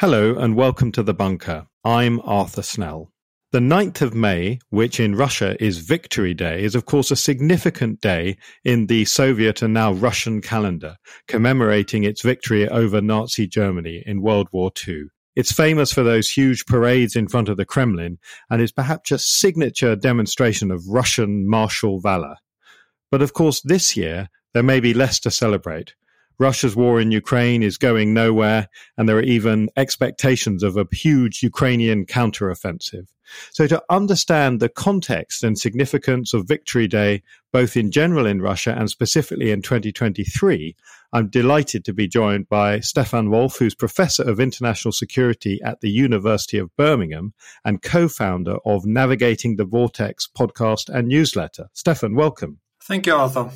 Hello 0.00 0.34
and 0.34 0.56
welcome 0.56 0.90
to 0.92 1.02
The 1.02 1.12
Bunker. 1.12 1.66
I'm 1.84 2.20
Arthur 2.20 2.62
Snell. 2.62 3.12
The 3.52 3.58
9th 3.58 4.00
of 4.00 4.14
May, 4.14 4.58
which 4.70 4.98
in 4.98 5.14
Russia 5.14 5.62
is 5.62 5.80
Victory 5.80 6.32
Day, 6.32 6.64
is 6.64 6.74
of 6.74 6.86
course 6.86 7.10
a 7.10 7.16
significant 7.16 8.00
day 8.00 8.38
in 8.64 8.86
the 8.86 9.04
Soviet 9.04 9.60
and 9.60 9.74
now 9.74 9.92
Russian 9.92 10.40
calendar, 10.40 10.96
commemorating 11.28 12.04
its 12.04 12.22
victory 12.22 12.66
over 12.66 13.02
Nazi 13.02 13.46
Germany 13.46 14.02
in 14.06 14.22
World 14.22 14.48
War 14.52 14.70
II. 14.88 15.02
It's 15.36 15.52
famous 15.52 15.92
for 15.92 16.02
those 16.02 16.30
huge 16.30 16.64
parades 16.64 17.14
in 17.14 17.28
front 17.28 17.50
of 17.50 17.58
the 17.58 17.66
Kremlin 17.66 18.16
and 18.48 18.62
is 18.62 18.72
perhaps 18.72 19.10
a 19.10 19.18
signature 19.18 19.96
demonstration 19.96 20.70
of 20.70 20.88
Russian 20.88 21.46
martial 21.46 22.00
valor. 22.00 22.36
But 23.10 23.20
of 23.20 23.34
course, 23.34 23.60
this 23.60 23.98
year, 23.98 24.30
there 24.54 24.62
may 24.62 24.80
be 24.80 24.94
less 24.94 25.20
to 25.20 25.30
celebrate. 25.30 25.92
Russia's 26.40 26.74
war 26.74 26.98
in 26.98 27.12
Ukraine 27.12 27.62
is 27.62 27.76
going 27.76 28.14
nowhere, 28.14 28.68
and 28.96 29.06
there 29.06 29.18
are 29.18 29.22
even 29.22 29.68
expectations 29.76 30.62
of 30.62 30.78
a 30.78 30.86
huge 30.90 31.42
Ukrainian 31.42 32.06
counteroffensive. 32.06 33.08
So, 33.52 33.66
to 33.66 33.82
understand 33.90 34.58
the 34.58 34.70
context 34.70 35.44
and 35.44 35.58
significance 35.58 36.32
of 36.32 36.48
Victory 36.48 36.88
Day, 36.88 37.22
both 37.52 37.76
in 37.76 37.90
general 37.90 38.24
in 38.24 38.40
Russia 38.40 38.74
and 38.76 38.88
specifically 38.88 39.50
in 39.50 39.60
2023, 39.60 40.74
I'm 41.12 41.28
delighted 41.28 41.84
to 41.84 41.92
be 41.92 42.08
joined 42.08 42.48
by 42.48 42.80
Stefan 42.80 43.30
Wolff, 43.30 43.58
who's 43.58 43.74
Professor 43.74 44.22
of 44.22 44.40
International 44.40 44.92
Security 44.92 45.60
at 45.62 45.82
the 45.82 45.90
University 45.90 46.56
of 46.56 46.74
Birmingham 46.74 47.34
and 47.66 47.82
co 47.82 48.08
founder 48.08 48.56
of 48.64 48.86
Navigating 48.86 49.56
the 49.56 49.66
Vortex 49.66 50.26
podcast 50.26 50.88
and 50.88 51.06
newsletter. 51.06 51.68
Stefan, 51.74 52.14
welcome. 52.14 52.60
Thank 52.82 53.06
you, 53.06 53.14
Arthur. 53.14 53.50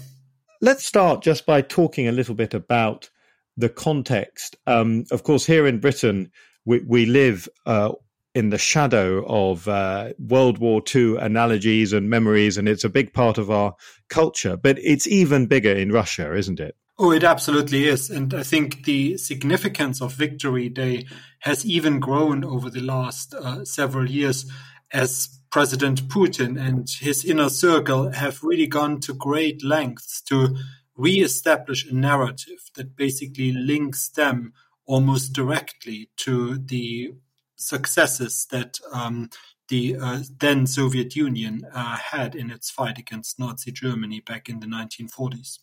Let's 0.61 0.85
start 0.85 1.23
just 1.23 1.47
by 1.47 1.63
talking 1.63 2.09
a 2.09 2.13
little 2.13 2.35
bit 2.35 2.55
about 2.55 3.11
the 3.57 3.69
context. 3.69 4.57
Um, 4.67 5.05
of 5.11 5.23
course, 5.23 5.47
here 5.47 5.67
in 5.67 5.81
Britain, 5.81 6.31
we, 6.65 6.81
we 6.81 7.07
live 7.07 7.49
uh, 7.67 7.93
in 8.35 8.51
the 8.51 8.59
shadow 8.59 9.25
of 9.27 9.69
uh, 9.69 10.13
World 10.19 10.59
War 10.59 10.83
II 10.95 11.17
analogies 11.19 11.93
and 11.93 12.11
memories, 12.11 12.57
and 12.57 12.69
it's 12.69 12.85
a 12.85 12.89
big 12.89 13.13
part 13.13 13.39
of 13.39 13.51
our 13.51 13.75
culture. 14.09 14.57
But 14.57 14.79
it's 14.79 15.07
even 15.07 15.47
bigger 15.47 15.73
in 15.73 15.93
Russia, 15.93 16.35
isn't 16.35 16.61
it? 16.61 16.77
Oh, 16.99 17.11
it 17.11 17.25
absolutely 17.25 17.89
is. 17.89 18.09
And 18.09 18.33
I 18.35 18.45
think 18.45 18.85
the 18.85 19.17
significance 19.19 20.01
of 20.01 20.13
Victory 20.13 20.69
Day 20.69 21.07
has 21.41 21.67
even 21.67 21.99
grown 21.99 22.45
over 22.45 22.71
the 22.71 22.81
last 22.81 23.35
uh, 23.35 23.65
several 23.65 24.09
years 24.09 24.51
as 24.93 25.41
President 25.55 26.09
Putin 26.09 26.61
and 26.61 26.91
his 26.91 27.25
inner 27.25 27.49
circle 27.49 28.11
have 28.11 28.43
really 28.43 28.67
gone 28.67 28.99
to 28.99 29.15
great 29.15 29.63
lengths 29.63 30.21
to 30.23 30.57
re-establish 30.97 31.89
a 31.89 31.95
narrative 31.95 32.73
that 32.75 32.97
basically 32.97 33.53
links 33.53 34.09
them 34.09 34.53
almost 34.85 35.33
directly 35.33 36.11
to 36.17 36.59
the 36.59 37.15
successes 37.55 38.49
that 38.51 38.81
um, 38.93 39.31
the 39.69 39.97
uh, 39.97 40.19
then 40.41 40.67
Soviet 40.67 41.15
Union 41.15 41.65
uh, 41.73 41.99
had 41.99 42.35
in 42.35 42.51
its 42.51 42.69
fight 42.69 42.99
against 42.99 43.39
Nazi 43.39 43.71
Germany 43.71 44.19
back 44.19 44.49
in 44.49 44.59
the 44.59 44.67
1940s. 44.67 45.61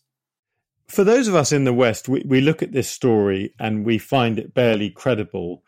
For 0.88 1.04
those 1.04 1.28
of 1.28 1.34
us 1.34 1.52
in 1.52 1.64
the 1.64 1.74
West, 1.74 2.08
we, 2.08 2.22
we 2.26 2.40
look 2.40 2.62
at 2.62 2.72
this 2.72 2.88
story 2.88 3.52
and 3.58 3.84
we 3.84 3.98
find 3.98 4.38
it 4.38 4.54
barely 4.54 4.88
credible. 4.88 5.62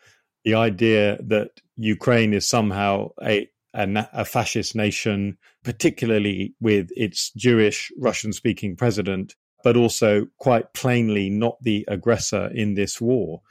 The 0.47 0.55
idea 0.55 1.19
that 1.25 1.61
Ukraine 1.77 2.33
is 2.33 2.49
somehow 2.49 3.11
a, 3.23 3.51
a, 3.75 4.09
a 4.13 4.25
fascist 4.25 4.75
nation, 4.75 5.37
particularly 5.63 6.55
with 6.61 6.89
its 6.97 7.31
Jewish 7.33 7.93
Russian 7.99 8.33
speaking 8.33 8.77
president, 8.77 9.35
but 9.63 9.77
also 9.77 10.27
quite 10.39 10.73
plainly 10.75 11.29
not 11.29 11.57
the 11.61 11.85
aggressor 11.89 12.51
in 12.55 12.75
this 12.75 13.01
war. 13.01 13.43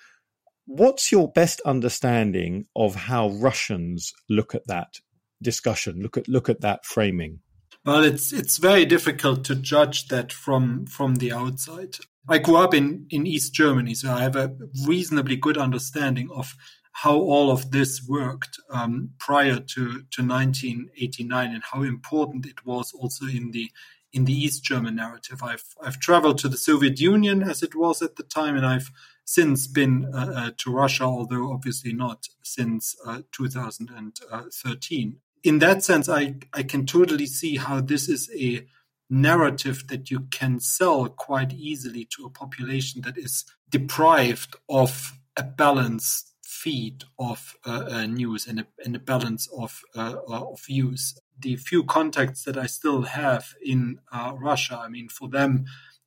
What's 0.66 1.12
your 1.12 1.30
best 1.30 1.60
understanding 1.66 2.66
of 2.76 2.96
how 2.96 3.30
Russians 3.30 4.14
look 4.30 4.56
at 4.56 4.68
that 4.68 5.00
discussion, 5.42 6.02
look 6.02 6.18
at 6.18 6.28
look 6.30 6.48
at 6.48 6.62
that 6.62 6.86
framing? 6.86 7.40
Well, 7.86 8.04
it's 8.06 8.32
it's 8.32 8.58
very 8.58 8.86
difficult 8.86 9.44
to 9.46 9.56
judge 9.56 10.08
that 10.08 10.32
from 10.32 10.86
from 10.86 11.16
the 11.16 11.34
outside. 11.34 11.98
I 12.30 12.38
grew 12.38 12.56
up 12.56 12.74
in 12.74 13.08
in 13.10 13.28
East 13.28 13.54
Germany, 13.54 13.94
so 13.94 14.14
I 14.14 14.22
have 14.22 14.38
a 14.38 14.56
reasonably 14.88 15.36
good 15.36 15.58
understanding 15.58 16.30
of 16.32 16.56
how 16.94 17.16
all 17.16 17.52
of 17.52 17.72
this 17.72 18.08
worked 18.08 18.60
um, 18.70 19.10
prior 19.20 19.56
to, 19.56 20.04
to 20.12 20.26
1989 20.26 21.54
and 21.54 21.64
how 21.72 21.82
important 21.82 22.46
it 22.46 22.66
was 22.66 22.94
also 22.94 23.26
in 23.26 23.52
the 23.52 23.70
in 24.14 24.26
the 24.26 24.34
East 24.34 24.64
German 24.64 24.96
narrative. 24.96 25.42
I've 25.44 25.66
I've 25.82 26.00
traveled 26.00 26.38
to 26.40 26.48
the 26.48 26.58
Soviet 26.58 27.00
Union 27.00 27.42
as 27.42 27.64
it 27.64 27.76
was 27.76 28.02
at 28.02 28.16
the 28.16 28.24
time, 28.24 28.56
and 28.56 28.66
I've 28.66 28.92
since 29.26 29.66
been 29.68 30.06
uh, 30.14 30.34
uh, 30.36 30.52
to 30.58 30.72
Russia, 30.72 31.04
although 31.04 31.52
obviously 31.52 31.94
not 31.94 32.28
since 32.44 32.96
uh, 33.06 33.22
2013. 33.32 35.18
In 35.44 35.60
that 35.60 35.84
sense, 35.84 36.08
I 36.08 36.36
I 36.54 36.62
can 36.62 36.86
totally 36.86 37.26
see 37.26 37.58
how 37.58 37.82
this 37.82 38.08
is 38.08 38.30
a 38.40 38.68
narrative 39.10 39.88
that 39.88 40.12
you 40.12 40.28
can 40.32 40.60
sell 40.60 41.08
quite 41.08 41.54
easily 41.54 42.06
to 42.06 42.26
a 42.26 42.30
population 42.30 43.02
that 43.02 43.18
is 43.18 43.46
deprived 43.70 44.56
of 44.70 45.14
a 45.36 45.44
balanced 45.44 46.33
feed 46.64 47.04
of 47.20 47.58
uh, 47.66 47.86
uh, 47.92 48.06
news 48.06 48.48
and 48.48 48.62
a, 48.62 48.68
and 48.86 48.96
a 48.96 49.00
balance 49.00 49.50
of 49.58 49.82
uh, 49.96 50.16
of 50.28 50.62
views. 50.62 51.20
The 51.38 51.58
few 51.58 51.84
contacts 51.84 52.44
that 52.46 52.58
I 52.58 52.68
still 52.68 53.02
have 53.02 53.54
in 53.62 54.00
Russia, 54.36 54.80
I 54.82 54.88
mean, 54.88 55.10
for 55.10 55.28
them, 55.28 55.66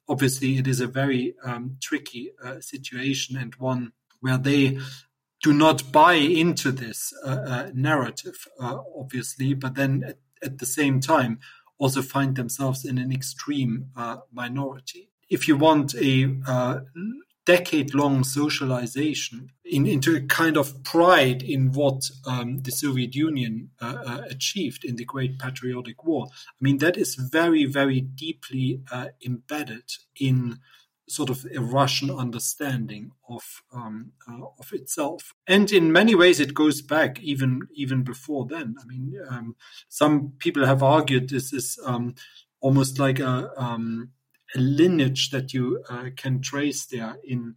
obviously, 0.09 0.57
it 0.57 0.67
is 0.67 0.81
a 0.81 0.87
very 0.87 1.35
um, 1.45 1.77
tricky 1.83 2.31
situation 2.61 3.37
and 3.37 3.55
one 3.57 3.93
where 4.21 4.39
they 4.39 4.79
do 5.43 5.53
not 5.53 5.93
buy 5.93 6.15
into 6.15 6.71
this 6.71 7.13
narrative, 7.75 8.47
obviously, 8.61 9.53
but 9.53 9.75
then 9.75 10.05
at, 10.05 10.19
at, 10.43 10.59
the 10.59 10.67
same 10.67 11.01
time 11.01 11.41
also 11.77 12.03
find 12.03 12.37
themselves 12.37 12.85
in 12.85 12.97
an 12.97 13.13
extreme 13.13 13.91
minority 14.33 15.11
if 15.29 15.49
you 15.49 15.57
want 15.57 15.95
a 15.97 16.37
uh, 16.47 16.81
decade 17.47 17.95
long 17.95 18.25
socialization 18.25 19.51
in, 19.65 19.87
into 19.87 20.15
a 20.15 20.21
kind 20.21 20.57
of 20.57 20.83
pride 20.83 21.43
in 21.43 21.73
what 21.73 22.11
um, 22.27 22.59
the 22.63 22.73
Soviet 22.73 23.15
Union 23.15 23.71
uh, 23.81 23.97
uh, 24.05 24.23
achieved 24.29 24.85
in 24.85 24.97
the 24.97 25.05
Great 25.05 25.39
Patriotic 25.39 26.05
War. 26.05 26.27
I 26.29 26.61
mean, 26.61 26.79
that 26.79 26.97
is 26.97 27.15
very, 27.15 27.65
very 27.65 28.01
deeply 28.01 28.83
uh, 28.93 29.09
embedded 29.25 29.85
in 30.21 30.59
sort 31.09 31.31
of 31.31 31.47
a 31.55 31.61
Russian 31.61 32.11
understanding 32.11 33.13
of 33.29 33.63
um, 33.73 34.13
uh, 34.29 34.47
of 34.59 34.73
itself, 34.73 35.33
and 35.47 35.71
in 35.71 35.93
many 35.93 36.17
ways 36.17 36.41
it 36.41 36.53
goes 36.53 36.83
back 36.83 37.21
even 37.21 37.69
even 37.73 38.03
before 38.03 38.45
then. 38.47 38.75
I 38.83 38.87
mean, 38.87 39.15
um, 39.31 39.55
some 39.89 40.33
people 40.41 40.67
have 40.67 40.83
argued 40.83 41.29
this 41.29 41.53
is 41.53 41.79
um, 41.87 42.17
almost 42.61 42.99
like 42.99 43.21
a 43.21 43.53
um, 43.57 44.11
a 44.55 44.59
lineage 44.59 45.31
that 45.31 45.53
you 45.53 45.83
uh, 45.89 46.11
can 46.17 46.41
trace 46.41 46.87
there 46.87 47.17
in 47.25 47.55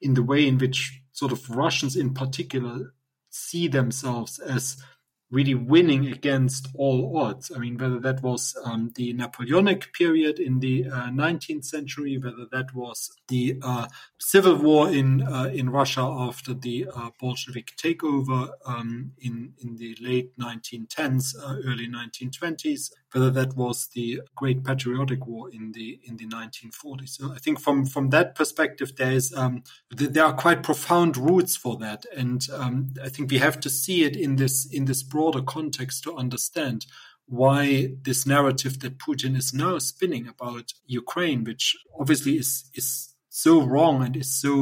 in 0.00 0.14
the 0.14 0.22
way 0.22 0.46
in 0.46 0.56
which 0.56 1.02
sort 1.12 1.32
of 1.32 1.50
Russians 1.50 1.96
in 1.96 2.14
particular 2.14 2.94
see 3.28 3.68
themselves 3.68 4.38
as 4.38 4.82
really 5.30 5.54
winning 5.54 6.06
against 6.06 6.68
all 6.74 7.16
odds. 7.16 7.52
I 7.54 7.58
mean, 7.58 7.78
whether 7.78 8.00
that 8.00 8.22
was 8.22 8.56
um, 8.64 8.90
the 8.96 9.12
Napoleonic 9.12 9.92
period 9.92 10.38
in 10.38 10.60
the 10.60 10.86
uh, 10.86 11.08
19th 11.10 11.64
century, 11.64 12.18
whether 12.18 12.46
that 12.50 12.74
was 12.74 13.10
the 13.28 13.58
uh, 13.62 13.86
civil 14.18 14.56
war 14.56 14.90
in 14.90 15.22
uh, 15.22 15.50
in 15.52 15.70
Russia 15.70 16.02
after 16.02 16.52
the 16.52 16.86
uh, 16.94 17.10
Bolshevik 17.20 17.76
takeover 17.76 18.50
um, 18.66 19.12
in 19.20 19.54
in 19.58 19.76
the 19.76 19.96
late 20.00 20.36
1910s, 20.38 21.34
uh, 21.40 21.56
early 21.64 21.88
1920s, 21.88 22.90
whether 23.12 23.30
that 23.30 23.56
was 23.56 23.88
the 23.94 24.22
Great 24.34 24.64
Patriotic 24.64 25.26
War 25.26 25.50
in 25.50 25.72
the 25.72 26.00
in 26.04 26.16
the 26.16 26.26
1940s. 26.26 27.08
So 27.10 27.32
I 27.32 27.38
think 27.38 27.60
from 27.60 27.86
from 27.86 28.10
that 28.10 28.34
perspective, 28.34 28.96
there 28.96 29.12
is 29.12 29.32
um, 29.34 29.62
there 29.90 30.24
are 30.24 30.34
quite 30.34 30.62
profound 30.62 31.16
roots 31.16 31.56
for 31.56 31.76
that, 31.78 32.04
and 32.16 32.46
um, 32.52 32.94
I 33.02 33.08
think 33.08 33.30
we 33.30 33.38
have 33.38 33.60
to 33.60 33.70
see 33.70 34.04
it 34.04 34.16
in 34.16 34.36
this 34.36 34.66
in 34.66 34.84
this 34.84 35.02
broader 35.20 35.42
context 35.42 36.02
to 36.02 36.16
understand 36.16 36.86
why 37.26 37.88
this 38.02 38.26
narrative 38.26 38.80
that 38.80 38.98
Putin 38.98 39.36
is 39.36 39.52
now 39.52 39.78
spinning 39.78 40.26
about 40.26 40.72
Ukraine, 40.86 41.44
which 41.44 41.64
obviously 42.00 42.34
is 42.42 42.50
is 42.74 43.14
so 43.28 43.52
wrong 43.72 44.02
and 44.04 44.16
is 44.16 44.32
so 44.44 44.52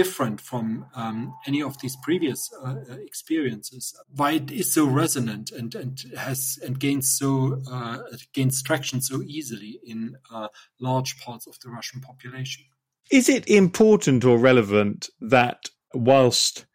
different 0.00 0.40
from 0.40 0.86
um, 0.94 1.18
any 1.46 1.62
of 1.62 1.78
these 1.80 1.96
previous 2.02 2.40
uh, 2.64 2.74
experiences, 3.10 3.82
why 4.18 4.30
it 4.32 4.50
is 4.50 4.72
so 4.72 4.84
resonant 5.02 5.46
and, 5.58 5.74
and 5.82 5.94
has 6.16 6.58
and 6.64 6.80
gains 6.80 7.06
so 7.18 7.28
uh, 7.70 7.98
gains 8.32 8.62
traction 8.68 9.00
so 9.00 9.16
easily 9.36 9.72
in 9.92 10.16
uh, 10.34 10.48
large 10.80 11.10
parts 11.24 11.46
of 11.46 11.54
the 11.62 11.70
Russian 11.76 12.00
population. 12.00 12.64
Is 13.10 13.28
it 13.28 13.44
important 13.62 14.24
or 14.24 14.36
relevant 14.38 15.10
that 15.20 15.58
whilst 15.94 16.66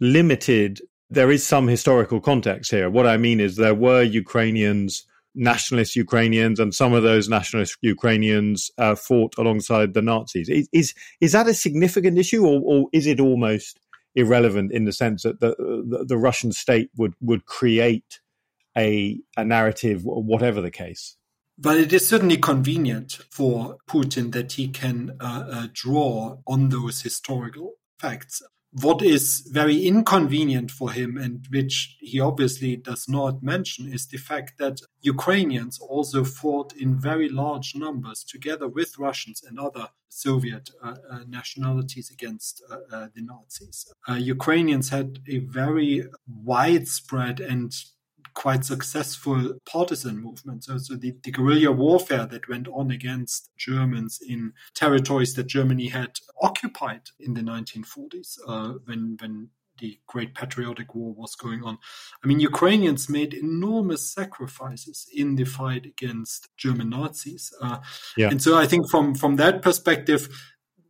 limited, 0.00 0.80
there 1.10 1.30
is 1.30 1.46
some 1.46 1.68
historical 1.68 2.20
context 2.20 2.70
here? 2.70 2.90
What 2.90 3.06
I 3.06 3.16
mean 3.16 3.40
is 3.40 3.56
there 3.56 3.74
were 3.74 4.02
Ukrainians 4.02 5.06
nationalist 5.34 5.94
Ukrainians, 5.94 6.58
and 6.58 6.74
some 6.74 6.92
of 6.92 7.02
those 7.02 7.28
nationalist 7.28 7.76
Ukrainians 7.80 8.70
uh, 8.76 8.94
fought 8.94 9.34
alongside 9.38 9.94
the 9.94 10.02
Nazis. 10.02 10.48
Is, 10.48 10.68
is, 10.72 10.94
is 11.20 11.32
that 11.32 11.46
a 11.46 11.54
significant 11.54 12.18
issue, 12.18 12.44
or, 12.44 12.60
or, 12.64 12.88
is 12.92 13.06
it 13.06 13.20
almost 13.20 13.78
irrelevant 14.14 14.72
in 14.72 14.84
the 14.84 14.92
sense 14.92 15.22
that 15.22 15.40
the, 15.40 15.54
the, 15.58 16.04
the 16.06 16.18
Russian 16.18 16.52
state 16.52 16.90
would 16.96 17.14
would 17.20 17.46
create 17.46 18.20
a 18.76 19.20
a 19.36 19.44
narrative, 19.44 20.02
whatever 20.04 20.60
the 20.60 20.70
case? 20.70 21.16
But 21.56 21.78
it 21.78 21.92
is 21.92 22.06
certainly 22.06 22.36
convenient 22.36 23.18
for 23.30 23.78
Putin 23.88 24.32
that 24.32 24.52
he 24.52 24.68
can 24.68 25.16
uh, 25.20 25.44
uh, 25.50 25.66
draw 25.72 26.38
on 26.46 26.68
those 26.68 27.02
historical 27.02 27.74
facts 27.98 28.42
what 28.72 29.02
is 29.02 29.48
very 29.50 29.86
inconvenient 29.86 30.70
for 30.70 30.90
him 30.90 31.16
and 31.16 31.46
which 31.50 31.96
he 32.00 32.20
obviously 32.20 32.76
does 32.76 33.08
not 33.08 33.42
mention 33.42 33.90
is 33.90 34.06
the 34.06 34.18
fact 34.18 34.58
that 34.58 34.80
Ukrainians 35.00 35.78
also 35.78 36.22
fought 36.24 36.74
in 36.74 37.00
very 37.00 37.28
large 37.28 37.74
numbers 37.74 38.22
together 38.24 38.68
with 38.68 38.98
Russians 38.98 39.42
and 39.42 39.58
other 39.58 39.88
Soviet 40.10 40.70
uh, 40.82 40.96
uh, 41.10 41.20
nationalities 41.28 42.10
against 42.10 42.62
uh, 42.70 42.78
uh 42.92 43.08
the 43.14 43.22
Nazis. 43.22 43.86
Uh, 44.08 44.14
Ukrainians 44.14 44.88
had 44.90 45.20
a 45.28 45.38
very 45.38 46.04
widespread 46.26 47.40
and 47.40 47.72
quite 48.34 48.64
successful 48.64 49.54
partisan 49.64 50.20
movement. 50.22 50.64
So, 50.64 50.78
so 50.78 50.94
the, 50.94 51.14
the, 51.22 51.30
guerrilla 51.30 51.72
warfare 51.72 52.26
that 52.26 52.48
went 52.48 52.68
on 52.68 52.90
against 52.90 53.50
Germans 53.56 54.20
in 54.26 54.52
territories 54.74 55.34
that 55.34 55.46
Germany 55.46 55.88
had 55.88 56.18
occupied 56.42 57.02
in 57.18 57.34
the 57.34 57.40
1940s, 57.40 58.38
uh, 58.46 58.74
when 58.84 59.16
when 59.20 59.50
the 59.78 59.98
Great 60.06 60.34
Patriotic 60.34 60.94
War 60.94 61.14
was 61.14 61.34
going 61.36 61.62
on. 61.62 61.78
I 62.22 62.26
mean, 62.26 62.40
Ukrainians 62.40 63.08
made 63.08 63.32
enormous 63.32 64.12
sacrifices 64.12 65.06
in 65.14 65.36
the 65.36 65.44
fight 65.44 65.86
against 65.86 66.48
German 66.56 66.90
Nazis, 66.90 67.52
uh, 67.62 67.78
yeah. 68.16 68.28
and 68.28 68.42
so 68.42 68.58
I 68.58 68.66
think 68.66 68.90
from 68.90 69.14
from 69.14 69.36
that 69.36 69.62
perspective, 69.62 70.28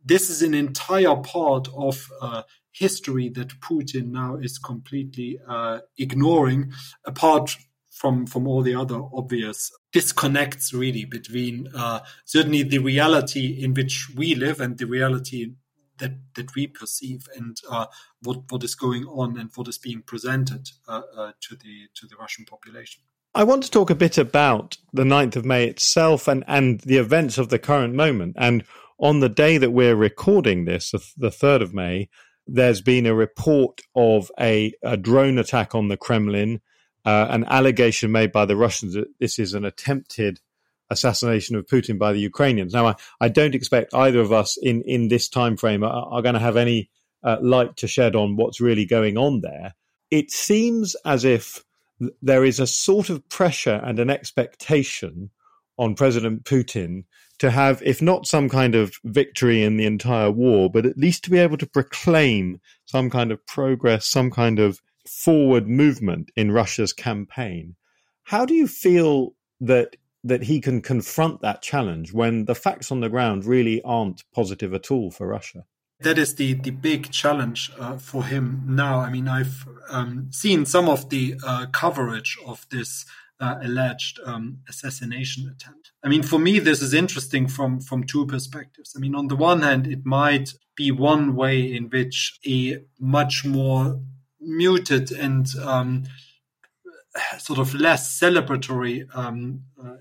this 0.03 0.29
is 0.29 0.41
an 0.41 0.53
entire 0.53 1.15
part 1.17 1.67
of 1.75 2.09
uh, 2.21 2.43
history 2.79 3.27
that 3.29 3.59
Putin 3.59 4.11
now 4.11 4.37
is 4.37 4.57
completely 4.57 5.37
uh, 5.47 5.79
ignoring, 5.97 6.71
apart 7.05 7.55
from 7.91 8.25
from 8.25 8.47
all 8.47 8.61
the 8.61 8.75
other 8.75 9.01
obvious 9.13 9.71
disconnects 9.91 10.73
really 10.73 11.03
between 11.03 11.67
uh, 11.75 11.99
certainly 12.23 12.63
the 12.63 12.77
reality 12.77 13.61
in 13.61 13.73
which 13.73 14.07
we 14.15 14.33
live 14.35 14.61
and 14.61 14.77
the 14.77 14.85
reality 14.85 15.51
that 15.97 16.13
that 16.35 16.55
we 16.55 16.67
perceive 16.67 17.27
and 17.35 17.57
uh, 17.69 17.87
what 18.21 18.39
what 18.49 18.63
is 18.63 18.75
going 18.75 19.05
on 19.05 19.37
and 19.37 19.49
what 19.55 19.67
is 19.67 19.77
being 19.77 20.01
presented 20.01 20.69
uh, 20.87 21.01
uh, 21.17 21.31
to 21.41 21.55
the 21.55 21.87
to 21.95 22.07
the 22.07 22.15
Russian 22.15 22.45
population. 22.45 23.03
I 23.35 23.43
want 23.43 23.63
to 23.63 23.71
talk 23.71 23.89
a 23.89 23.95
bit 23.95 24.17
about 24.17 24.77
the 24.91 25.03
9th 25.03 25.35
of 25.35 25.45
May 25.45 25.65
itself 25.67 26.27
and, 26.27 26.43
and 26.47 26.79
the 26.79 26.97
events 26.97 27.37
of 27.37 27.49
the 27.49 27.59
current 27.59 27.93
moment. 27.93 28.35
And 28.39 28.63
on 28.97 29.19
the 29.19 29.29
day 29.29 29.59
that 29.59 29.69
we're 29.69 29.95
recording 29.95 30.65
this, 30.65 30.91
the 30.91 31.29
3rd 31.29 31.61
of 31.61 31.73
May, 31.73 32.09
there's 32.53 32.81
been 32.81 33.05
a 33.05 33.13
report 33.13 33.81
of 33.95 34.31
a, 34.39 34.73
a 34.83 34.97
drone 34.97 35.37
attack 35.37 35.75
on 35.75 35.87
the 35.87 35.97
Kremlin, 35.97 36.61
uh, 37.05 37.27
an 37.29 37.45
allegation 37.45 38.11
made 38.11 38.31
by 38.31 38.45
the 38.45 38.55
Russians 38.55 38.93
that 38.93 39.07
this 39.19 39.39
is 39.39 39.53
an 39.53 39.65
attempted 39.65 40.39
assassination 40.89 41.55
of 41.55 41.67
Putin 41.67 41.99
by 41.99 42.13
the 42.13 42.19
Ukrainians. 42.19 42.73
Now, 42.73 42.87
I, 42.87 42.95
I 43.21 43.29
don't 43.29 43.55
expect 43.55 43.93
either 43.93 44.19
of 44.19 44.31
us 44.31 44.57
in, 44.57 44.81
in 44.83 45.07
this 45.07 45.29
time 45.29 45.55
frame 45.57 45.83
are, 45.83 46.07
are 46.11 46.21
going 46.21 46.33
to 46.33 46.39
have 46.39 46.57
any 46.57 46.89
uh, 47.23 47.37
light 47.41 47.77
to 47.77 47.87
shed 47.87 48.15
on 48.15 48.35
what's 48.35 48.61
really 48.61 48.85
going 48.85 49.17
on 49.17 49.41
there. 49.41 49.75
It 50.09 50.31
seems 50.31 50.95
as 51.05 51.25
if 51.25 51.63
there 52.21 52.43
is 52.43 52.59
a 52.59 52.67
sort 52.67 53.09
of 53.09 53.27
pressure 53.29 53.81
and 53.83 53.99
an 53.99 54.09
expectation 54.09 55.29
on 55.79 55.95
President 55.95 56.43
Putin 56.43 57.05
to 57.39 57.49
have, 57.49 57.81
if 57.83 58.01
not 58.01 58.27
some 58.27 58.49
kind 58.49 58.75
of 58.75 58.93
victory 59.05 59.63
in 59.63 59.77
the 59.77 59.85
entire 59.85 60.29
war, 60.29 60.69
but 60.69 60.85
at 60.85 60.97
least 60.97 61.23
to 61.23 61.31
be 61.31 61.39
able 61.39 61.57
to 61.57 61.65
proclaim 61.65 62.59
some 62.85 63.09
kind 63.09 63.31
of 63.31 63.43
progress, 63.47 64.05
some 64.05 64.29
kind 64.29 64.59
of 64.59 64.81
forward 65.07 65.67
movement 65.67 66.29
in 66.35 66.51
Russia's 66.51 66.91
campaign. 66.91 67.75
How 68.23 68.45
do 68.45 68.53
you 68.53 68.67
feel 68.67 69.33
that 69.61 69.95
that 70.21 70.43
he 70.43 70.59
can 70.59 70.81
confront 70.81 71.41
that 71.41 71.61
challenge 71.61 72.11
when 72.11 72.43
the 72.43 72.53
facts 72.53 72.91
on 72.91 72.99
the 72.99 73.07
ground 73.07 73.45
really 73.45 73.81
aren't 73.83 74.25
positive 74.35 74.73
at 74.73 74.91
all 74.91 75.09
for 75.09 75.25
Russia? 75.25 75.63
That 76.01 76.17
is 76.17 76.35
the, 76.35 76.55
the 76.55 76.71
big 76.71 77.09
challenge 77.11 77.71
uh, 77.79 77.97
for 77.97 78.25
him 78.25 78.63
now. 78.67 78.99
I 78.99 79.09
mean, 79.09 79.29
I've 79.29 79.65
um, 79.89 80.27
seen 80.31 80.65
some 80.65 80.89
of 80.89 81.09
the 81.09 81.35
uh, 81.45 81.67
coverage 81.67 82.37
of 82.45 82.67
this 82.69 83.05
uh, 83.39 83.55
alleged 83.61 84.19
um, 84.25 84.59
assassination 84.67 85.47
attempt. 85.47 85.91
I 86.03 86.09
mean, 86.09 86.23
for 86.23 86.39
me, 86.39 86.59
this 86.59 86.81
is 86.81 86.93
interesting 86.93 87.47
from 87.47 87.79
from 87.79 88.03
two 88.03 88.25
perspectives. 88.25 88.93
I 88.95 88.99
mean, 88.99 89.15
on 89.15 89.27
the 89.27 89.35
one 89.35 89.61
hand, 89.61 89.87
it 89.87 90.05
might 90.05 90.53
be 90.75 90.91
one 90.91 91.35
way 91.35 91.61
in 91.61 91.89
which 91.89 92.39
a 92.45 92.79
much 92.99 93.45
more 93.45 93.99
muted 94.39 95.11
and 95.11 95.47
um, 95.63 96.03
sort 97.37 97.59
of 97.59 97.73
less 97.73 98.19
celebratory 98.19 99.07
um, 99.15 99.63
uh, 99.83 99.95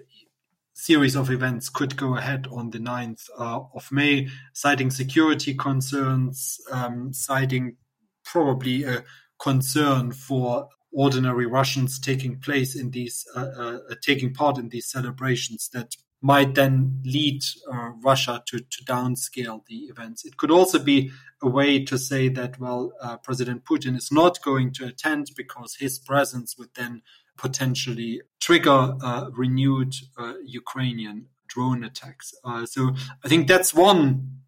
series 0.75 1.17
of 1.17 1.31
events 1.31 1.69
could 1.69 1.97
go 1.97 2.17
ahead 2.17 2.47
on 2.53 2.71
the 2.71 2.79
9th 2.79 3.29
uh, 3.37 3.61
of 3.75 3.91
May, 3.91 4.29
citing 4.53 4.91
security 4.91 5.53
concerns, 5.55 6.61
um, 6.71 7.13
citing 7.13 7.77
probably 8.25 8.85
a 8.85 9.05
concern 9.41 10.13
for 10.13 10.69
ordinary 10.99 11.47
Russians 11.47 11.97
taking 12.01 12.41
place 12.41 12.75
in 12.75 12.91
these, 12.91 13.25
uh, 13.37 13.47
uh, 13.57 13.79
taking 14.03 14.35
part 14.35 14.59
in 14.59 14.69
these 14.69 14.91
celebrations 14.91 15.71
that 15.73 15.95
might 16.21 16.57
then 16.57 17.01
lead 17.05 17.41
uh, 17.73 17.91
Russia 18.03 18.43
to, 18.47 18.59
to 18.59 18.85
downscale 18.85 19.65
the 19.67 19.77
events. 19.93 20.25
It 20.25 20.37
could 20.37 20.51
also 20.51 20.81
be 20.81 21.13
a 21.41 21.49
way 21.49 21.85
to 21.85 21.97
say 21.97 22.29
that, 22.31 22.59
well, 22.59 22.91
uh, 23.01 23.17
President 23.19 23.65
Putin 23.65 23.97
is 23.97 24.11
not 24.11 24.43
going 24.43 24.73
to 24.73 24.87
attend 24.87 25.31
because 25.37 25.77
his 25.77 26.01
presence 26.01 26.59
would 26.59 26.71
then 26.75 27.03
potentially 27.37 28.21
trigger 28.41 28.97
uh, 29.01 29.31
renewed 29.31 29.95
uh, 30.19 30.33
Ukrainian 30.45 31.27
drone 31.47 31.85
attacks. 31.85 32.35
so 32.65 32.91
I 33.25 33.29
think 33.29 33.47
that's 33.47 33.73
one, 33.73 34.41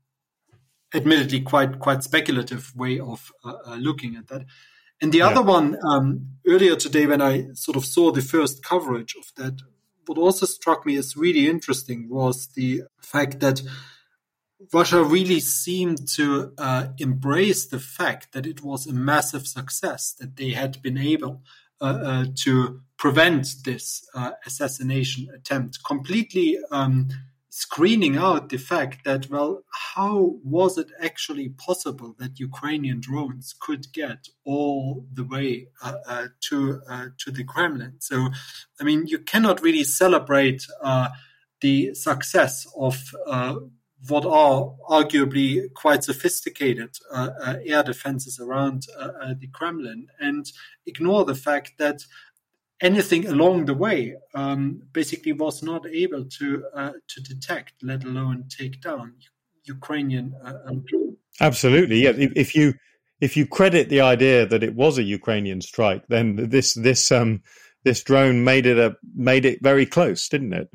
admittedly, 0.92 1.40
quite 1.42 1.78
quite 1.78 2.02
speculative 2.02 2.75
way 2.76 2.98
of 2.98 3.30
looking 3.78 4.16
at 4.16 4.26
that. 4.26 4.42
And 5.00 5.12
the 5.12 5.19
yeah. 5.19 5.28
other 5.28 5.42
one, 5.42 5.78
um, 5.85 6.26
earlier 6.47 6.76
today, 6.76 7.07
when 7.07 7.23
I 7.23 7.49
sort 7.54 7.76
of 7.76 7.85
saw 7.85 8.12
the 8.12 8.23
first 8.23 8.62
coverage 8.62 9.14
of 9.16 9.25
that, 9.37 9.61
what 10.07 10.19
also 10.19 10.47
struck 10.47 10.85
me 10.85 10.97
as 10.97 11.16
really 11.16 11.49
interesting 11.49 12.09
was 12.09 12.49
the 12.49 12.83
fact 13.00 13.40
that 13.40 13.62
Russia 14.73 15.02
really 15.02 15.40
seemed 15.40 16.07
to 16.16 16.52
uh, 16.59 16.88
embrace 16.99 17.66
the 17.66 17.78
fact 17.78 18.33
that 18.33 18.47
it 18.47 18.62
was 18.62 18.87
a 18.87 18.92
massive 18.92 19.47
success, 19.47 20.12
that 20.21 20.37
they 20.37 20.50
had 20.50 20.83
been 20.83 20.99
able 20.99 21.42
uh, 21.80 21.85
uh, 21.85 22.25
to 22.35 22.80
prevent 22.99 23.47
this 23.64 24.07
uh, 24.14 24.33
assassination 24.45 25.28
attempt, 25.35 25.78
completely 25.83 26.59
um, 26.71 27.09
screening 27.50 28.16
out 28.16 28.49
the 28.49 28.57
fact 28.57 29.04
that, 29.04 29.28
well, 29.28 29.64
how 29.92 30.37
was 30.45 30.78
it 30.78 30.90
actually 31.02 31.49
possible 31.50 32.14
that 32.19 32.38
Ukrainian 32.38 33.00
drones 33.00 33.54
could 33.61 33.92
get 33.92 34.28
all 34.45 35.04
the 35.12 35.25
way 35.25 35.66
uh, 35.83 35.95
uh, 36.07 36.26
to 36.49 36.80
uh, 36.88 37.07
to 37.19 37.30
the 37.33 37.45
Kremlin? 37.45 37.97
So, 37.99 38.28
I 38.80 38.85
mean, 38.85 39.09
you 39.09 39.19
cannot 39.19 39.62
really 39.62 39.83
celebrate 39.85 40.64
uh, 40.80 41.09
the 41.61 41.92
success 41.95 42.66
of 42.78 42.97
uh, 43.26 43.57
what 44.09 44.25
are 44.25 44.73
arguably 44.88 45.75
quite 45.75 46.04
sophisticated 46.04 46.97
uh, 47.12 47.57
air 47.66 47.83
defenses 47.83 48.40
around 48.40 48.87
the 49.40 49.49
Kremlin 49.52 50.07
and 50.19 50.50
ignore 50.87 51.26
the 51.26 51.35
fact 51.35 51.73
that 51.78 52.00
anything 52.80 53.26
along 53.26 53.66
the 53.66 53.75
way 53.75 54.16
um, 54.34 54.82
basically 54.92 55.32
was 55.32 55.62
not 55.62 55.87
able 55.87 56.25
to 56.25 56.64
uh, 56.75 56.92
to 57.08 57.20
detect, 57.22 57.75
let 57.82 58.04
alone 58.04 58.44
take 58.49 58.80
down 58.80 59.14
Ukrainian. 59.64 60.34
Uh, 60.44 60.72
Absolutely, 61.40 62.02
yeah. 62.04 62.12
If 62.16 62.54
you 62.54 62.75
if 63.20 63.37
you 63.37 63.46
credit 63.46 63.88
the 63.88 64.00
idea 64.00 64.46
that 64.46 64.62
it 64.62 64.75
was 64.75 64.99
a 64.99 65.02
Ukrainian 65.02 65.60
strike, 65.60 66.06
then 66.08 66.37
this 66.50 66.75
this 66.75 67.12
um 67.12 67.42
this 67.84 68.02
drone 68.02 68.44
made 68.44 68.66
it 68.66 68.78
a 68.78 68.96
made 69.14 69.44
it 69.44 69.62
very 69.62 69.87
close, 69.87 70.28
didn't 70.28 70.52
it? 70.52 70.68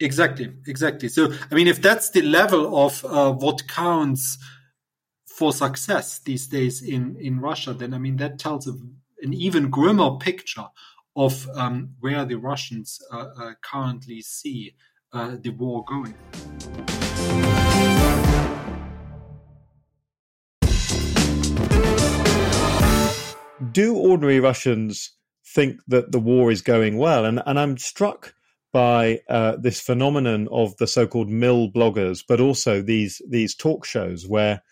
Exactly, 0.00 0.52
exactly. 0.66 1.08
So, 1.08 1.32
I 1.50 1.54
mean, 1.54 1.68
if 1.68 1.80
that's 1.80 2.10
the 2.10 2.22
level 2.22 2.76
of 2.84 3.04
uh, 3.04 3.32
what 3.32 3.68
counts 3.68 4.38
for 5.26 5.52
success 5.52 6.18
these 6.18 6.46
days 6.46 6.82
in, 6.82 7.16
in 7.20 7.40
Russia, 7.40 7.72
then 7.72 7.94
I 7.94 7.98
mean, 7.98 8.16
that 8.16 8.38
tells 8.38 8.66
a, 8.66 8.72
an 9.22 9.32
even 9.32 9.70
grimmer 9.70 10.16
picture 10.18 10.66
of 11.16 11.48
um, 11.54 11.94
where 12.00 12.24
the 12.24 12.36
Russians 12.36 13.00
uh, 13.12 13.28
uh, 13.38 13.52
currently 13.62 14.20
see 14.22 14.74
uh, 15.12 15.36
the 15.40 15.50
war 15.50 15.84
going. 15.84 16.14
Do 23.72 23.96
ordinary 23.96 24.40
Russians 24.40 25.12
think 25.46 25.80
that 25.88 26.12
the 26.12 26.18
war 26.18 26.50
is 26.50 26.62
going 26.62 26.98
well? 26.98 27.24
And, 27.24 27.42
and 27.46 27.58
I'm 27.58 27.78
struck 27.78 28.34
by 28.72 29.20
uh, 29.28 29.56
this 29.56 29.80
phenomenon 29.80 30.48
of 30.50 30.76
the 30.78 30.86
so-called 30.86 31.28
mil 31.28 31.70
bloggers, 31.70 32.24
but 32.26 32.40
also 32.40 32.82
these 32.82 33.22
these 33.28 33.54
talk 33.54 33.84
shows 33.84 34.26
where 34.26 34.62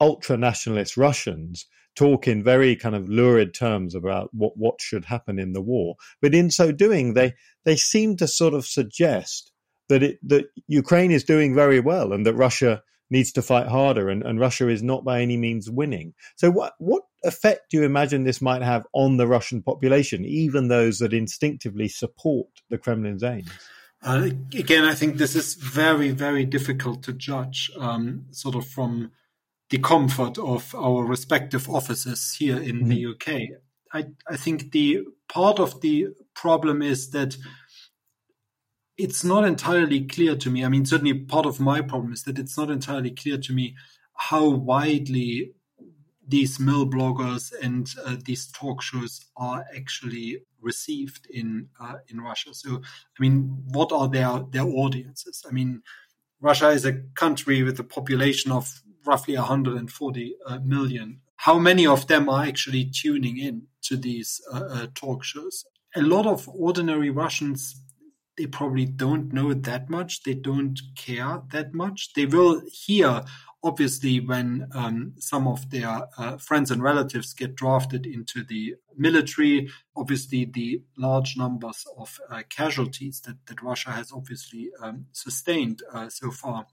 ultra 0.00 0.38
nationalist 0.38 0.96
Russians 0.96 1.66
talk 2.00 2.26
in 2.26 2.42
very 2.42 2.74
kind 2.76 2.94
of 2.94 3.10
lurid 3.10 3.52
terms 3.52 3.94
about 3.94 4.30
what, 4.32 4.56
what 4.56 4.80
should 4.80 5.04
happen 5.04 5.38
in 5.38 5.52
the 5.52 5.60
war. 5.60 5.96
But 6.22 6.34
in 6.34 6.50
so 6.50 6.72
doing, 6.72 7.12
they 7.12 7.34
they 7.66 7.76
seem 7.76 8.16
to 8.16 8.26
sort 8.26 8.54
of 8.54 8.64
suggest 8.64 9.52
that 9.90 10.02
it 10.02 10.18
that 10.26 10.46
Ukraine 10.66 11.10
is 11.10 11.24
doing 11.24 11.54
very 11.54 11.78
well 11.78 12.14
and 12.14 12.24
that 12.24 12.34
Russia 12.34 12.82
needs 13.10 13.32
to 13.32 13.42
fight 13.42 13.66
harder 13.66 14.08
and, 14.08 14.22
and 14.22 14.40
Russia 14.40 14.68
is 14.68 14.82
not 14.82 15.04
by 15.04 15.20
any 15.20 15.36
means 15.36 15.70
winning. 15.70 16.14
So 16.36 16.50
what 16.50 16.72
what 16.78 17.02
effect 17.22 17.70
do 17.70 17.76
you 17.76 17.84
imagine 17.84 18.24
this 18.24 18.40
might 18.40 18.62
have 18.62 18.86
on 18.94 19.18
the 19.18 19.26
Russian 19.26 19.62
population, 19.62 20.24
even 20.24 20.68
those 20.68 21.00
that 21.00 21.12
instinctively 21.12 21.88
support 21.88 22.48
the 22.70 22.78
Kremlin's 22.78 23.22
aims? 23.22 23.50
Uh, 24.02 24.30
again, 24.54 24.84
I 24.86 24.94
think 24.94 25.18
this 25.18 25.36
is 25.36 25.54
very, 25.54 26.10
very 26.12 26.46
difficult 26.46 27.02
to 27.02 27.12
judge, 27.12 27.70
um, 27.78 28.24
sort 28.30 28.54
of 28.54 28.66
from 28.66 29.10
the 29.70 29.78
comfort 29.78 30.36
of 30.38 30.74
our 30.74 31.04
respective 31.04 31.68
offices 31.70 32.36
here 32.38 32.58
in 32.58 32.84
mm-hmm. 32.84 32.88
the 32.88 33.06
UK. 33.06 33.40
I, 33.92 34.06
I 34.28 34.36
think 34.36 34.72
the 34.72 35.04
part 35.28 35.58
of 35.58 35.80
the 35.80 36.08
problem 36.34 36.82
is 36.82 37.10
that 37.10 37.36
it's 38.98 39.24
not 39.24 39.44
entirely 39.44 40.06
clear 40.06 40.36
to 40.36 40.50
me. 40.50 40.64
I 40.64 40.68
mean, 40.68 40.84
certainly 40.84 41.14
part 41.14 41.46
of 41.46 41.58
my 41.58 41.80
problem 41.80 42.12
is 42.12 42.24
that 42.24 42.38
it's 42.38 42.58
not 42.58 42.70
entirely 42.70 43.10
clear 43.10 43.38
to 43.38 43.52
me 43.52 43.74
how 44.14 44.48
widely 44.48 45.52
these 46.26 46.60
mil 46.60 46.88
bloggers 46.88 47.52
and 47.60 47.90
uh, 48.04 48.16
these 48.24 48.50
talk 48.52 48.82
shows 48.82 49.24
are 49.36 49.64
actually 49.74 50.42
received 50.60 51.26
in 51.30 51.68
uh, 51.80 51.94
in 52.08 52.20
Russia. 52.20 52.52
So, 52.52 52.76
I 52.76 53.20
mean, 53.22 53.64
what 53.68 53.90
are 53.90 54.08
their 54.08 54.44
their 54.50 54.66
audiences? 54.66 55.44
I 55.48 55.52
mean, 55.52 55.82
Russia 56.40 56.68
is 56.68 56.84
a 56.84 57.00
country 57.14 57.62
with 57.62 57.80
a 57.80 57.84
population 57.84 58.52
of 58.52 58.82
roughly 59.04 59.36
140 59.36 60.36
uh, 60.46 60.58
million. 60.60 61.20
How 61.36 61.58
many 61.58 61.86
of 61.86 62.06
them 62.06 62.28
are 62.28 62.44
actually 62.44 62.84
tuning 62.84 63.38
in 63.38 63.62
to 63.82 63.96
these 63.96 64.40
uh, 64.52 64.64
uh, 64.70 64.86
talk 64.94 65.24
shows? 65.24 65.64
A 65.96 66.02
lot 66.02 66.26
of 66.26 66.48
ordinary 66.48 67.10
Russians 67.10 67.80
they 68.40 68.46
probably 68.46 68.86
don't 68.86 69.34
know 69.34 69.52
that 69.52 69.90
much. 69.90 70.22
They 70.22 70.32
don't 70.32 70.80
care 70.96 71.42
that 71.50 71.74
much. 71.74 72.14
They 72.14 72.24
will 72.24 72.62
hear, 72.72 73.22
obviously, 73.62 74.18
when 74.18 74.66
um, 74.74 75.12
some 75.18 75.46
of 75.46 75.68
their 75.68 76.08
uh, 76.16 76.38
friends 76.38 76.70
and 76.70 76.82
relatives 76.82 77.34
get 77.34 77.54
drafted 77.54 78.06
into 78.06 78.42
the 78.42 78.76
military. 78.96 79.68
Obviously, 79.94 80.46
the 80.46 80.82
large 80.96 81.36
numbers 81.36 81.84
of 81.98 82.18
uh, 82.30 82.42
casualties 82.48 83.20
that, 83.26 83.36
that 83.44 83.60
Russia 83.60 83.90
has 83.90 84.10
obviously 84.10 84.70
um, 84.80 85.04
sustained 85.12 85.82
uh, 85.92 86.08
so 86.08 86.30
far. 86.30 86.66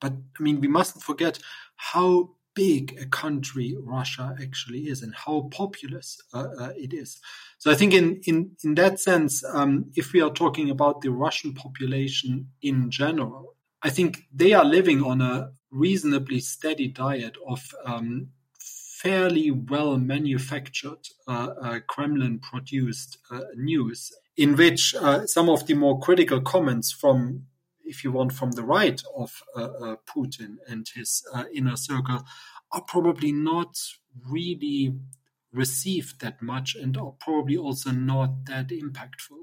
But 0.00 0.12
I 0.38 0.42
mean, 0.42 0.60
we 0.60 0.68
mustn't 0.68 1.04
forget 1.04 1.38
how 1.76 2.30
big 2.54 2.98
a 3.00 3.06
country 3.06 3.76
Russia 3.80 4.36
actually 4.40 4.88
is 4.88 5.02
and 5.02 5.14
how 5.14 5.48
populous 5.50 6.20
uh, 6.34 6.48
uh, 6.58 6.72
it 6.76 6.92
is. 6.92 7.18
So 7.58 7.70
I 7.70 7.74
think 7.74 7.94
in 7.94 8.20
in 8.26 8.56
in 8.64 8.74
that 8.74 9.00
sense, 9.00 9.44
um, 9.44 9.86
if 9.94 10.12
we 10.12 10.20
are 10.20 10.30
talking 10.30 10.70
about 10.70 11.00
the 11.00 11.10
Russian 11.10 11.54
population 11.54 12.48
in 12.60 12.90
general, 12.90 13.54
I 13.82 13.90
think 13.90 14.24
they 14.32 14.52
are 14.52 14.64
living 14.64 15.02
on 15.02 15.20
a 15.20 15.52
reasonably 15.70 16.40
steady 16.40 16.88
diet 16.88 17.36
of 17.48 17.74
um, 17.84 18.28
fairly 18.58 19.50
well 19.50 19.96
manufactured 19.98 21.08
uh, 21.26 21.48
uh 21.60 21.80
Kremlin 21.88 22.38
produced 22.38 23.18
uh, 23.30 23.40
news, 23.56 24.12
in 24.36 24.56
which 24.56 24.94
uh, 24.94 25.26
some 25.26 25.48
of 25.48 25.66
the 25.66 25.74
more 25.74 25.98
critical 26.00 26.40
comments 26.40 26.92
from 26.92 27.46
if 27.92 28.02
you 28.04 28.10
want, 28.12 28.32
from 28.32 28.52
the 28.52 28.64
right 28.76 29.00
of 29.22 29.30
uh, 29.54 29.68
uh, 29.84 29.96
Putin 30.12 30.52
and 30.70 30.84
his 30.94 31.10
uh, 31.34 31.44
inner 31.58 31.76
circle, 31.76 32.20
are 32.70 32.84
probably 32.94 33.32
not 33.32 33.72
really 34.36 34.94
received 35.52 36.20
that 36.20 36.40
much 36.40 36.74
and 36.82 36.96
are 36.96 37.14
probably 37.20 37.56
also 37.56 37.90
not 37.90 38.30
that 38.46 38.68
impactful. 38.68 39.40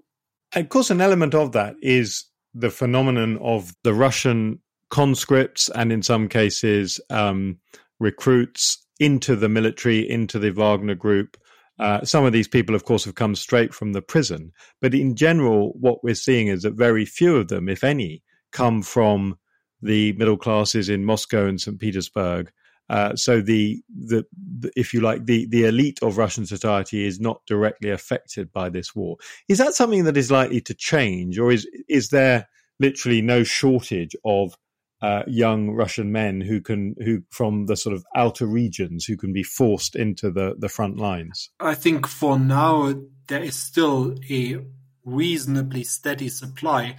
Of 0.56 0.70
course, 0.70 0.90
an 0.90 1.02
element 1.02 1.36
of 1.36 1.52
that 1.52 1.76
is 1.82 2.26
the 2.54 2.72
phenomenon 2.72 3.38
of 3.38 3.76
the 3.84 3.94
Russian 3.94 4.60
conscripts 4.90 5.70
and, 5.70 5.92
in 5.92 6.02
some 6.02 6.28
cases, 6.28 7.00
um, 7.12 7.60
recruits 8.00 8.84
into 9.00 9.36
the 9.36 9.50
military, 9.50 10.10
into 10.10 10.40
the 10.40 10.52
Wagner 10.52 10.96
group. 10.96 11.38
Uh, 11.78 12.04
some 12.04 12.26
of 12.26 12.34
these 12.34 12.48
people, 12.48 12.76
of 12.76 12.84
course, 12.84 13.06
have 13.06 13.16
come 13.16 13.36
straight 13.36 13.74
from 13.74 13.94
the 13.94 14.02
prison. 14.02 14.52
But 14.82 14.94
in 14.94 15.16
general, 15.16 15.74
what 15.80 16.04
we're 16.04 16.16
seeing 16.16 16.48
is 16.48 16.64
that 16.64 16.74
very 16.74 17.06
few 17.06 17.38
of 17.38 17.48
them, 17.48 17.70
if 17.70 17.84
any, 17.84 18.24
come 18.52 18.82
from 18.82 19.38
the 19.82 20.14
middle 20.14 20.38
classes 20.38 20.90
in 20.90 21.06
Moscow 21.06 21.46
and 21.48 21.60
St. 21.60 21.80
Petersburg. 21.80 22.52
Uh, 22.90 23.16
so 23.16 23.40
the, 23.40 23.82
the, 23.96 24.26
the, 24.60 24.72
if 24.76 24.94
you 24.94 25.02
like, 25.02 25.26
the, 25.26 25.46
the 25.46 25.66
elite 25.66 26.00
of 26.02 26.18
Russian 26.18 26.46
society 26.46 27.06
is 27.06 27.20
not 27.20 27.46
directly 27.46 27.92
affected 27.92 28.52
by 28.52 28.70
this 28.70 28.96
war. 28.96 29.18
Is 29.48 29.60
that 29.60 29.76
something 29.76 30.06
that 30.06 30.18
is 30.18 30.32
likely 30.32 30.60
to 30.62 30.74
change, 30.74 31.38
or 31.38 31.52
is 31.52 31.68
is 31.88 32.10
there 32.10 32.48
literally 32.80 33.22
no 33.22 33.44
shortage 33.44 34.16
of 34.26 34.58
uh, 35.02 35.24
young 35.28 35.70
Russian 35.70 36.12
men 36.12 36.42
who 36.42 36.62
can 36.62 36.96
who 37.04 37.22
from 37.30 37.68
the 37.68 37.78
sort 37.78 37.96
of 37.96 38.04
outer 38.16 38.48
regions 38.48 39.06
who 39.06 39.18
can 39.18 39.34
be 39.34 39.44
forced 39.44 39.96
into 39.96 40.32
the 40.32 40.56
the 40.58 40.70
front 40.70 40.98
lines? 40.98 41.52
I 41.60 41.76
think 41.76 42.08
for 42.08 42.40
now 42.40 42.96
there 43.28 43.44
is 43.44 43.56
still 43.56 44.16
a 44.32 44.58
reasonably 45.06 45.84
steady 45.84 46.30
supply 46.30 46.98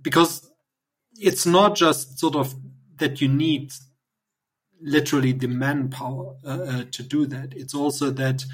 because 0.00 0.51
it's 1.18 1.46
not 1.46 1.76
just 1.76 2.18
sort 2.18 2.34
of 2.34 2.54
that 2.96 3.20
you 3.20 3.28
need 3.28 3.72
literally 4.80 5.32
the 5.32 5.48
manpower 5.48 6.34
uh, 6.44 6.48
uh, 6.48 6.84
to 6.90 7.02
do 7.02 7.26
that. 7.26 7.54
It's 7.54 7.74
also 7.74 8.10
that, 8.10 8.44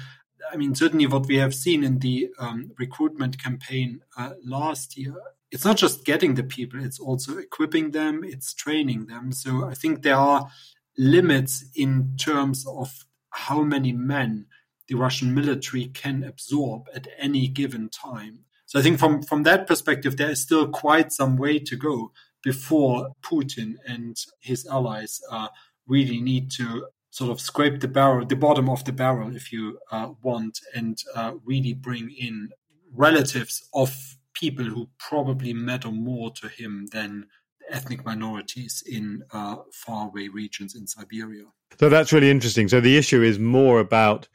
I 0.51 0.57
mean, 0.57 0.75
certainly 0.75 1.07
what 1.07 1.27
we 1.27 1.37
have 1.37 1.55
seen 1.55 1.83
in 1.83 1.99
the 1.99 2.29
um, 2.39 2.71
recruitment 2.77 3.41
campaign 3.41 4.01
uh, 4.17 4.33
last 4.45 4.97
year, 4.97 5.15
it's 5.51 5.65
not 5.65 5.77
just 5.77 6.05
getting 6.05 6.35
the 6.35 6.43
people, 6.43 6.83
it's 6.83 6.99
also 6.99 7.37
equipping 7.37 7.91
them, 7.91 8.23
it's 8.23 8.53
training 8.53 9.07
them. 9.07 9.31
So 9.31 9.65
I 9.65 9.73
think 9.73 10.03
there 10.03 10.15
are 10.15 10.49
limits 10.97 11.65
in 11.75 12.15
terms 12.17 12.65
of 12.67 13.05
how 13.31 13.63
many 13.63 13.91
men 13.91 14.45
the 14.87 14.95
Russian 14.95 15.33
military 15.33 15.85
can 15.85 16.23
absorb 16.23 16.87
at 16.93 17.07
any 17.17 17.47
given 17.47 17.89
time. 17.89 18.45
So 18.65 18.79
I 18.79 18.83
think 18.83 18.99
from, 18.99 19.23
from 19.23 19.43
that 19.43 19.65
perspective, 19.65 20.17
there 20.17 20.29
is 20.29 20.41
still 20.41 20.67
quite 20.67 21.11
some 21.11 21.37
way 21.37 21.57
to 21.59 21.75
go 21.75 22.11
before 22.43 23.09
Putin 23.21 23.75
and 23.87 24.17
his 24.39 24.65
allies 24.67 25.21
uh, 25.31 25.47
really 25.87 26.21
need 26.21 26.51
to 26.51 26.87
sort 27.11 27.31
of 27.31 27.41
scrape 27.41 27.79
the 27.79 27.87
barrel, 27.87 28.25
the 28.25 28.35
bottom 28.35 28.69
of 28.69 28.83
the 28.85 28.91
barrel, 28.91 29.35
if 29.35 29.51
you 29.51 29.79
uh, 29.91 30.09
want, 30.21 30.59
and 30.75 31.01
uh, 31.15 31.33
really 31.43 31.73
bring 31.73 32.11
in 32.11 32.49
relatives 32.93 33.67
of 33.73 34.17
people 34.33 34.65
who 34.65 34.87
probably 34.99 35.53
matter 35.53 35.91
more 35.91 36.31
to 36.31 36.47
him 36.47 36.87
than 36.91 37.25
ethnic 37.69 38.05
minorities 38.05 38.83
in 38.85 39.23
uh, 39.31 39.57
faraway 39.71 40.27
regions 40.27 40.75
in 40.75 40.87
Siberia. 40.87 41.45
So 41.79 41.89
that's 41.89 42.13
really 42.13 42.29
interesting. 42.29 42.67
So 42.67 42.79
the 42.79 42.97
issue 42.97 43.21
is 43.21 43.37
more 43.37 43.79
about 43.79 44.27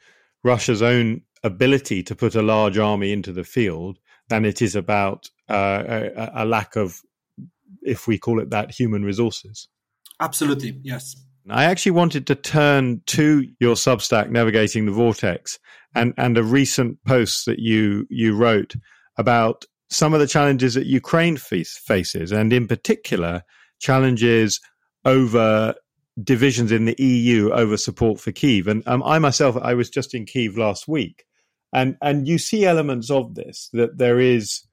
Russia's 0.43 0.81
own 0.81 1.21
ability 1.43 2.03
to 2.03 2.15
put 2.15 2.35
a 2.35 2.41
large 2.41 2.77
army 2.77 3.11
into 3.11 3.31
the 3.31 3.43
field 3.43 3.99
than 4.29 4.45
it 4.45 4.61
is 4.61 4.75
about 4.75 5.29
uh, 5.49 5.83
a, 5.87 6.31
a, 6.35 6.45
lack 6.45 6.75
of 6.75 7.01
if 7.81 8.07
we 8.07 8.17
call 8.17 8.39
it 8.39 8.49
that, 8.51 8.71
human 8.71 9.03
resources. 9.03 9.67
Absolutely, 10.19 10.79
yes. 10.83 11.15
I 11.49 11.65
actually 11.65 11.91
wanted 11.91 12.25
to 12.27 12.35
turn 12.35 13.01
to 13.07 13.47
your 13.59 13.75
Substack, 13.75 14.29
Navigating 14.29 14.85
the 14.85 14.91
Vortex, 14.91 15.59
and, 15.93 16.13
and 16.17 16.37
a 16.37 16.43
recent 16.43 17.03
post 17.05 17.45
that 17.45 17.59
you, 17.59 18.07
you 18.09 18.35
wrote 18.35 18.75
about 19.17 19.65
some 19.89 20.13
of 20.13 20.19
the 20.19 20.27
challenges 20.27 20.73
that 20.73 20.87
Ukraine 20.87 21.37
face, 21.37 21.77
faces, 21.77 22.31
and 22.31 22.51
in 22.51 22.67
particular, 22.67 23.43
challenges 23.79 24.59
over 25.03 25.75
divisions 26.23 26.71
in 26.71 26.85
the 26.85 26.95
EU 26.97 27.51
over 27.51 27.77
support 27.77 28.19
for 28.19 28.31
Kiev. 28.31 28.67
And 28.67 28.83
um, 28.87 29.03
I 29.03 29.19
myself, 29.19 29.57
I 29.61 29.73
was 29.73 29.89
just 29.89 30.13
in 30.13 30.25
Kiev 30.25 30.57
last 30.57 30.87
week, 30.87 31.25
and 31.73 31.97
and 32.01 32.27
you 32.27 32.37
see 32.37 32.65
elements 32.65 33.11
of 33.11 33.35
this 33.35 33.69
that 33.73 33.97
there 33.97 34.19
is 34.19 34.63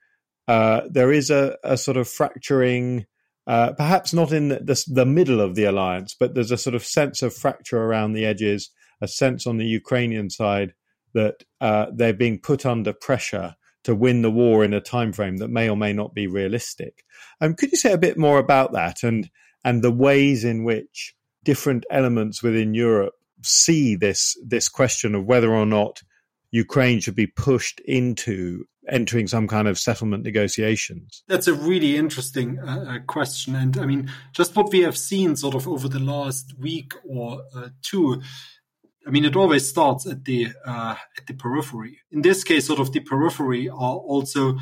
uh, 0.52 0.86
there 0.90 1.10
is 1.10 1.30
a, 1.30 1.56
a, 1.64 1.78
sort 1.78 1.96
of 1.96 2.06
fracturing, 2.06 3.06
uh, 3.46 3.72
perhaps 3.72 4.12
not 4.12 4.32
in 4.32 4.48
the, 4.48 4.84
the, 4.86 5.06
middle 5.06 5.40
of 5.40 5.54
the 5.54 5.64
alliance, 5.64 6.14
but 6.20 6.34
there's 6.34 6.50
a 6.50 6.58
sort 6.58 6.74
of 6.74 6.84
sense 6.84 7.22
of 7.22 7.32
fracture 7.32 7.78
around 7.78 8.12
the 8.12 8.26
edges, 8.26 8.68
a 9.00 9.08
sense 9.08 9.46
on 9.46 9.56
the 9.56 9.64
Ukrainian 9.64 10.28
side 10.28 10.74
that 11.14 11.36
uh, 11.62 11.86
they're 11.94 12.12
being 12.12 12.38
put 12.38 12.66
under 12.66 12.92
pressure 12.92 13.54
to 13.84 13.94
win 13.94 14.20
the 14.20 14.30
war 14.30 14.62
in 14.62 14.74
a 14.74 14.80
time 14.82 15.14
frame 15.14 15.38
that 15.38 15.48
may 15.48 15.70
or 15.70 15.76
may 15.76 15.94
not 15.94 16.12
be 16.12 16.26
realistic. 16.26 17.02
Um, 17.40 17.54
could 17.54 17.70
you 17.70 17.78
say 17.78 17.94
a 17.94 18.06
bit 18.06 18.18
more 18.18 18.38
about 18.38 18.72
that 18.72 19.02
and 19.02 19.30
and 19.64 19.80
the 19.80 19.90
ways 19.90 20.44
in 20.44 20.64
which 20.64 21.14
different 21.44 21.86
elements 21.90 22.42
within 22.42 22.74
Europe 22.74 23.14
see 23.40 23.96
this 23.96 24.36
this 24.46 24.68
question 24.68 25.14
of 25.14 25.24
whether 25.24 25.50
or 25.50 25.64
not 25.64 26.02
Ukraine 26.50 27.00
should 27.00 27.16
be 27.16 27.26
pushed 27.26 27.80
into 27.86 28.66
entering 28.88 29.26
some 29.26 29.46
kind 29.46 29.68
of 29.68 29.78
settlement 29.78 30.24
negotiations? 30.24 31.22
That's 31.28 31.46
a 31.46 31.54
really 31.54 31.96
interesting 31.96 32.58
uh, 32.58 32.84
uh, 32.88 32.98
question. 33.06 33.54
And 33.54 33.76
I 33.78 33.86
mean, 33.86 34.10
just 34.32 34.56
what 34.56 34.72
we 34.72 34.80
have 34.80 34.96
seen 34.96 35.36
sort 35.36 35.54
of 35.54 35.68
over 35.68 35.88
the 35.88 35.98
last 35.98 36.54
week 36.58 36.92
or 37.08 37.42
uh, 37.54 37.68
two. 37.82 38.22
I 39.06 39.10
mean, 39.10 39.24
it 39.24 39.34
always 39.34 39.68
starts 39.68 40.06
at 40.06 40.24
the 40.24 40.48
uh, 40.64 40.96
at 41.18 41.26
the 41.26 41.34
periphery. 41.34 41.98
In 42.10 42.22
this 42.22 42.44
case, 42.44 42.66
sort 42.66 42.78
of 42.78 42.92
the 42.92 43.00
periphery 43.00 43.68
are 43.68 43.96
also, 43.96 44.58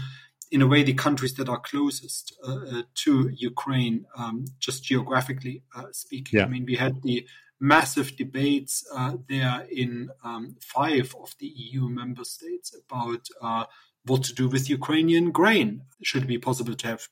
in 0.51 0.63
a 0.63 0.67
way, 0.67 0.83
the 0.83 0.95
countries 0.95 1.35
that 1.35 1.49
are 1.49 1.61
closest 1.61 2.35
uh, 2.47 2.55
uh, 2.55 2.83
to 3.05 3.31
Ukraine, 3.37 4.07
um, 4.17 4.47
just 4.59 4.83
geographically 4.85 5.63
speaking. 5.93 6.39
Yeah. 6.39 6.47
I 6.47 6.49
mean, 6.49 6.65
we 6.65 6.77
had 6.77 7.03
the 7.03 7.27
massive 7.61 8.17
debates 8.17 8.85
uh, 8.95 9.17
there 9.29 9.67
in 9.71 10.09
um, 10.25 10.57
five 10.61 11.15
of 11.23 11.35
the 11.39 11.47
EU 11.47 11.89
member 11.89 12.25
states 12.25 12.75
about 12.75 13.29
uh, 13.43 13.65
what 14.05 14.23
to 14.25 14.35
do 14.35 14.49
with 14.49 14.71
Ukrainian 14.71 15.31
grain. 15.31 15.83
Should 16.03 16.25
it 16.25 16.29
be 16.29 16.39
possible 16.39 16.75
to 16.75 16.87
have 16.87 17.09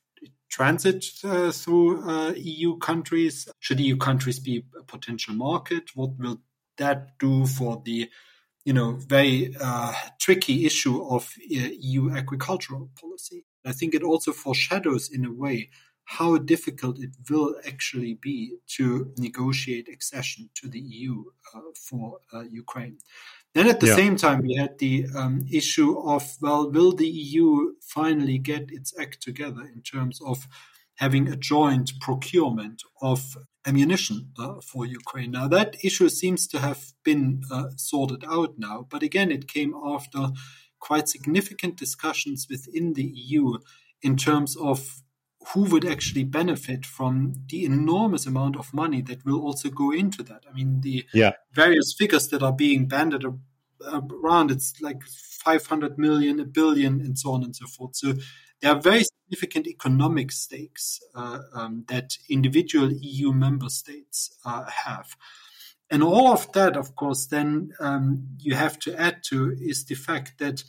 transit 0.49 1.05
uh, 1.23 1.51
through 1.51 2.09
uh, 2.09 2.33
EU 2.35 2.77
countries? 2.77 3.47
Should 3.59 3.79
EU 3.79 3.97
countries 3.97 4.39
be 4.39 4.65
a 4.77 4.83
potential 4.83 5.35
market? 5.35 5.95
What 5.95 6.17
will 6.17 6.41
that 6.77 7.17
do 7.19 7.45
for 7.45 7.81
the 7.85 8.09
you 8.65 8.73
know 8.73 8.93
very 8.93 9.55
uh, 9.59 9.93
tricky 10.19 10.65
issue 10.65 11.03
of 11.03 11.23
uh, 11.39 11.69
EU 11.79 12.11
agricultural 12.11 12.89
policy? 12.99 13.45
I 13.65 13.71
think 13.71 13.93
it 13.93 14.03
also 14.03 14.31
foreshadows 14.31 15.09
in 15.09 15.25
a 15.25 15.31
way 15.31 15.69
how 16.05 16.37
difficult 16.39 16.99
it 16.99 17.11
will 17.29 17.55
actually 17.67 18.15
be 18.15 18.55
to 18.65 19.13
negotiate 19.17 19.87
accession 19.87 20.49
to 20.55 20.67
the 20.67 20.79
EU 20.79 21.23
uh, 21.53 21.59
for 21.75 22.17
uh, 22.33 22.41
Ukraine. 22.41 22.97
Then 23.55 23.67
at 23.67 23.79
the 23.79 23.87
yeah. 23.87 23.95
same 23.95 24.15
time, 24.15 24.41
we 24.41 24.55
had 24.55 24.77
the 24.77 25.07
um, 25.15 25.45
issue 25.51 25.99
of, 25.99 26.37
well, 26.39 26.69
will 26.69 26.91
the 26.91 27.07
EU 27.07 27.73
finally 27.81 28.37
get 28.37 28.71
its 28.71 28.93
act 28.99 29.21
together 29.21 29.61
in 29.73 29.81
terms 29.81 30.21
of 30.21 30.47
having 30.95 31.27
a 31.27 31.35
joint 31.35 31.91
procurement 31.99 32.83
of 33.01 33.37
ammunition 33.65 34.31
uh, 34.37 34.61
for 34.61 34.85
Ukraine? 34.85 35.31
Now, 35.31 35.47
that 35.47 35.77
issue 35.83 36.09
seems 36.09 36.47
to 36.49 36.59
have 36.59 36.93
been 37.03 37.43
uh, 37.51 37.69
sorted 37.75 38.23
out 38.23 38.53
now, 38.59 38.85
but 38.89 39.01
again, 39.01 39.31
it 39.31 39.47
came 39.47 39.73
after 39.83 40.29
quite 40.79 41.09
significant 41.09 41.75
discussions 41.75 42.47
within 42.49 42.93
the 42.93 43.03
EU 43.03 43.57
in 44.01 44.15
terms 44.15 44.55
of 44.57 45.01
who 45.47 45.63
would 45.63 45.85
actually 45.85 46.23
benefit 46.23 46.85
from 46.85 47.33
the 47.47 47.65
enormous 47.65 48.25
amount 48.25 48.57
of 48.57 48.73
money 48.73 49.01
that 49.01 49.25
will 49.25 49.41
also 49.41 49.69
go 49.69 49.91
into 49.91 50.21
that. 50.23 50.43
I 50.49 50.53
mean, 50.53 50.81
the 50.81 51.05
yeah. 51.13 51.31
various 51.53 51.95
figures 51.97 52.27
that 52.29 52.43
are 52.43 52.53
being 52.53 52.87
banded 52.87 53.23
around, 53.85 54.51
it's 54.51 54.79
like 54.81 55.01
500 55.03 55.97
million, 55.97 56.39
a 56.39 56.45
billion, 56.45 56.99
and 56.99 57.17
so 57.17 57.31
on 57.31 57.43
and 57.43 57.55
so 57.55 57.65
forth. 57.67 57.95
So 57.95 58.13
there 58.61 58.71
are 58.71 58.81
very 58.81 59.03
significant 59.03 59.67
economic 59.67 60.31
stakes 60.31 60.99
uh, 61.15 61.39
um, 61.53 61.85
that 61.87 62.17
individual 62.29 62.91
EU 62.91 63.31
member 63.31 63.69
states 63.69 64.31
uh, 64.45 64.65
have. 64.65 65.15
And 65.89 66.03
all 66.03 66.27
of 66.27 66.51
that, 66.51 66.77
of 66.77 66.95
course, 66.95 67.25
then 67.25 67.71
um, 67.79 68.27
you 68.37 68.55
have 68.55 68.77
to 68.79 68.99
add 68.99 69.23
to 69.29 69.55
is 69.59 69.85
the 69.85 69.95
fact 69.95 70.37
that 70.37 70.63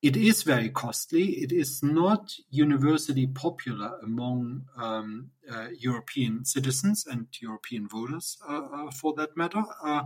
it 0.00 0.16
is 0.16 0.44
very 0.44 0.70
costly. 0.70 1.42
It 1.42 1.50
is 1.50 1.82
not 1.82 2.32
universally 2.50 3.26
popular 3.26 3.98
among 4.02 4.66
um, 4.76 5.30
uh, 5.50 5.68
European 5.76 6.44
citizens 6.44 7.04
and 7.06 7.26
European 7.40 7.88
voters, 7.88 8.38
uh, 8.48 8.60
uh, 8.72 8.90
for 8.92 9.12
that 9.14 9.36
matter, 9.36 9.64
uh, 9.82 10.04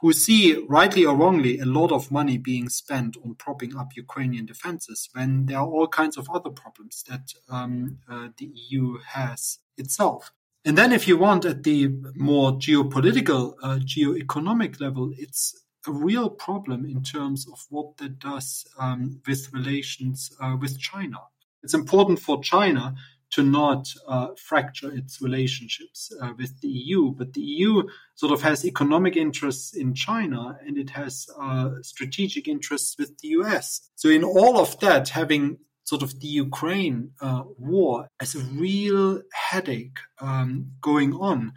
who 0.00 0.12
see, 0.12 0.54
rightly 0.68 1.04
or 1.04 1.16
wrongly, 1.16 1.58
a 1.58 1.66
lot 1.66 1.92
of 1.92 2.10
money 2.10 2.38
being 2.38 2.68
spent 2.68 3.16
on 3.24 3.34
propping 3.34 3.76
up 3.76 3.88
Ukrainian 3.94 4.46
defenses 4.46 5.08
when 5.12 5.46
there 5.46 5.58
are 5.58 5.66
all 5.66 5.88
kinds 5.88 6.16
of 6.16 6.28
other 6.30 6.50
problems 6.50 7.04
that 7.08 7.32
um, 7.50 7.98
uh, 8.10 8.28
the 8.38 8.50
EU 8.70 8.98
has 9.06 9.58
itself. 9.76 10.32
And 10.64 10.76
then, 10.76 10.92
if 10.92 11.06
you 11.06 11.16
want, 11.16 11.44
at 11.44 11.62
the 11.62 11.88
more 12.14 12.52
geopolitical, 12.52 13.54
geo-economic 13.84 14.80
level, 14.80 15.12
it's 15.16 15.65
a 15.86 15.92
real 15.92 16.30
problem 16.30 16.84
in 16.84 17.02
terms 17.02 17.46
of 17.52 17.64
what 17.70 17.96
that 17.98 18.18
does 18.18 18.66
um, 18.78 19.20
with 19.26 19.52
relations 19.52 20.30
uh, 20.40 20.56
with 20.60 20.78
China. 20.78 21.18
It's 21.62 21.74
important 21.74 22.20
for 22.20 22.42
China 22.42 22.94
to 23.30 23.42
not 23.42 23.92
uh, 24.06 24.28
fracture 24.36 24.92
its 24.92 25.20
relationships 25.20 26.12
uh, 26.22 26.32
with 26.38 26.60
the 26.60 26.68
EU, 26.68 27.10
but 27.10 27.32
the 27.32 27.40
EU 27.40 27.82
sort 28.14 28.32
of 28.32 28.42
has 28.42 28.64
economic 28.64 29.16
interests 29.16 29.74
in 29.74 29.94
China 29.94 30.58
and 30.64 30.78
it 30.78 30.90
has 30.90 31.28
uh, 31.38 31.70
strategic 31.82 32.46
interests 32.46 32.96
with 32.98 33.18
the 33.18 33.28
US. 33.28 33.90
So, 33.96 34.08
in 34.08 34.22
all 34.22 34.58
of 34.58 34.78
that, 34.80 35.08
having 35.08 35.58
sort 35.84 36.02
of 36.02 36.18
the 36.20 36.28
Ukraine 36.28 37.12
uh, 37.20 37.42
war 37.58 38.08
as 38.20 38.34
a 38.34 38.40
real 38.40 39.22
headache 39.32 39.98
um, 40.20 40.72
going 40.80 41.12
on, 41.14 41.52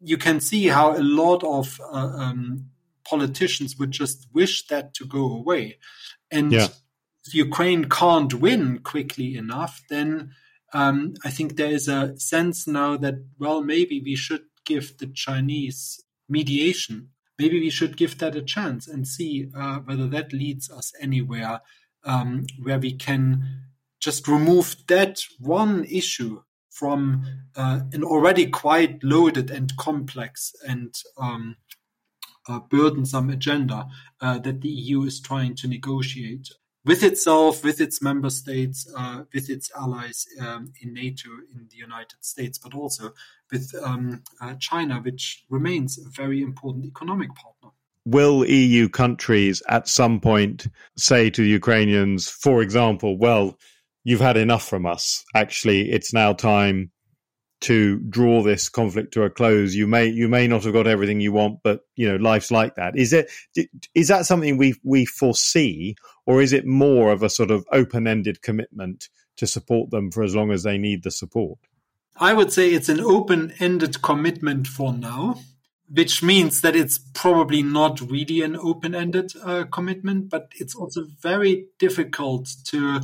you 0.00 0.18
can 0.18 0.40
see 0.40 0.66
how 0.66 0.96
a 0.96 1.00
lot 1.00 1.42
of 1.42 1.80
uh, 1.80 2.12
um, 2.16 2.66
politicians 3.08 3.76
would 3.78 3.90
just 3.90 4.26
wish 4.32 4.66
that 4.68 4.94
to 4.94 5.04
go 5.04 5.24
away. 5.32 5.78
And 6.30 6.52
yeah. 6.52 6.68
if 7.26 7.34
Ukraine 7.34 7.86
can't 7.86 8.34
win 8.34 8.78
quickly 8.78 9.36
enough, 9.36 9.82
then 9.88 10.32
um, 10.72 11.14
I 11.24 11.30
think 11.30 11.56
there 11.56 11.70
is 11.70 11.88
a 11.88 12.18
sense 12.18 12.66
now 12.66 12.96
that, 12.96 13.14
well, 13.38 13.62
maybe 13.62 14.00
we 14.04 14.16
should 14.16 14.44
give 14.64 14.98
the 14.98 15.06
Chinese 15.06 16.02
mediation, 16.28 17.10
maybe 17.38 17.60
we 17.60 17.70
should 17.70 17.96
give 17.96 18.18
that 18.18 18.36
a 18.36 18.42
chance 18.42 18.88
and 18.88 19.06
see 19.06 19.48
uh, 19.56 19.78
whether 19.80 20.06
that 20.08 20.32
leads 20.32 20.70
us 20.70 20.92
anywhere 21.00 21.60
um, 22.04 22.46
where 22.62 22.78
we 22.78 22.92
can 22.92 23.62
just 24.00 24.28
remove 24.28 24.76
that 24.88 25.22
one 25.38 25.84
issue 25.84 26.42
from 26.70 27.24
uh, 27.56 27.80
an 27.92 28.02
already 28.02 28.46
quite 28.46 29.02
loaded 29.02 29.50
and 29.50 29.76
complex 29.76 30.52
and 30.66 30.94
um, 31.18 31.56
uh, 32.48 32.60
burdensome 32.60 33.30
agenda 33.30 33.86
uh, 34.20 34.38
that 34.38 34.60
the 34.60 34.68
EU 34.68 35.02
is 35.02 35.20
trying 35.20 35.54
to 35.56 35.68
negotiate 35.68 36.48
with 36.84 37.02
itself, 37.02 37.64
with 37.64 37.80
its 37.80 38.02
member 38.02 38.30
states, 38.30 38.86
uh, 38.96 39.22
with 39.32 39.48
its 39.48 39.70
allies 39.76 40.26
um, 40.40 40.72
in 40.82 40.92
NATO, 40.92 41.30
in 41.54 41.66
the 41.70 41.76
United 41.76 42.22
States, 42.22 42.58
but 42.58 42.74
also 42.74 43.12
with 43.50 43.74
um, 43.82 44.22
uh, 44.40 44.54
China, 44.60 45.00
which 45.00 45.44
remains 45.48 45.98
a 45.98 46.08
very 46.10 46.42
important 46.42 46.84
economic 46.84 47.34
partner. 47.34 47.70
Will 48.06 48.44
EU 48.44 48.90
countries 48.90 49.62
at 49.68 49.88
some 49.88 50.20
point 50.20 50.66
say 50.96 51.30
to 51.30 51.42
the 51.42 51.48
Ukrainians, 51.48 52.28
for 52.28 52.60
example, 52.60 53.16
well, 53.16 53.58
you've 54.04 54.20
had 54.20 54.36
enough 54.36 54.68
from 54.68 54.84
us. 54.84 55.24
Actually, 55.34 55.90
it's 55.90 56.12
now 56.12 56.34
time 56.34 56.90
to 57.60 57.98
draw 57.98 58.42
this 58.42 58.68
conflict 58.68 59.14
to 59.14 59.22
a 59.22 59.30
close. 59.30 59.74
You 59.74 59.86
may 59.86 60.06
you 60.06 60.28
may 60.28 60.46
not 60.46 60.64
have 60.64 60.72
got 60.72 60.86
everything 60.86 61.20
you 61.20 61.32
want, 61.32 61.60
but 61.62 61.80
you 61.96 62.08
know 62.08 62.16
life's 62.16 62.50
like 62.50 62.74
that. 62.76 62.96
Is 62.96 63.12
it 63.12 63.30
is 63.94 64.08
that 64.08 64.26
something 64.26 64.56
we 64.56 64.74
we 64.82 65.06
foresee, 65.06 65.96
or 66.26 66.42
is 66.42 66.52
it 66.52 66.66
more 66.66 67.12
of 67.12 67.22
a 67.22 67.30
sort 67.30 67.50
of 67.50 67.66
open 67.72 68.06
ended 68.06 68.42
commitment 68.42 69.08
to 69.36 69.46
support 69.46 69.90
them 69.90 70.10
for 70.10 70.22
as 70.22 70.34
long 70.34 70.50
as 70.50 70.62
they 70.62 70.78
need 70.78 71.02
the 71.02 71.10
support? 71.10 71.58
I 72.16 72.32
would 72.32 72.52
say 72.52 72.70
it's 72.70 72.88
an 72.88 73.00
open 73.00 73.54
ended 73.58 74.02
commitment 74.02 74.66
for 74.66 74.92
now. 74.92 75.36
Which 75.92 76.22
means 76.22 76.62
that 76.62 76.74
it's 76.74 76.98
probably 77.12 77.62
not 77.62 78.00
really 78.00 78.40
an 78.40 78.56
open 78.56 78.94
ended 78.94 79.32
uh, 79.44 79.64
commitment, 79.70 80.30
but 80.30 80.50
it's 80.58 80.74
also 80.74 81.04
very 81.20 81.66
difficult 81.78 82.48
to 82.64 83.02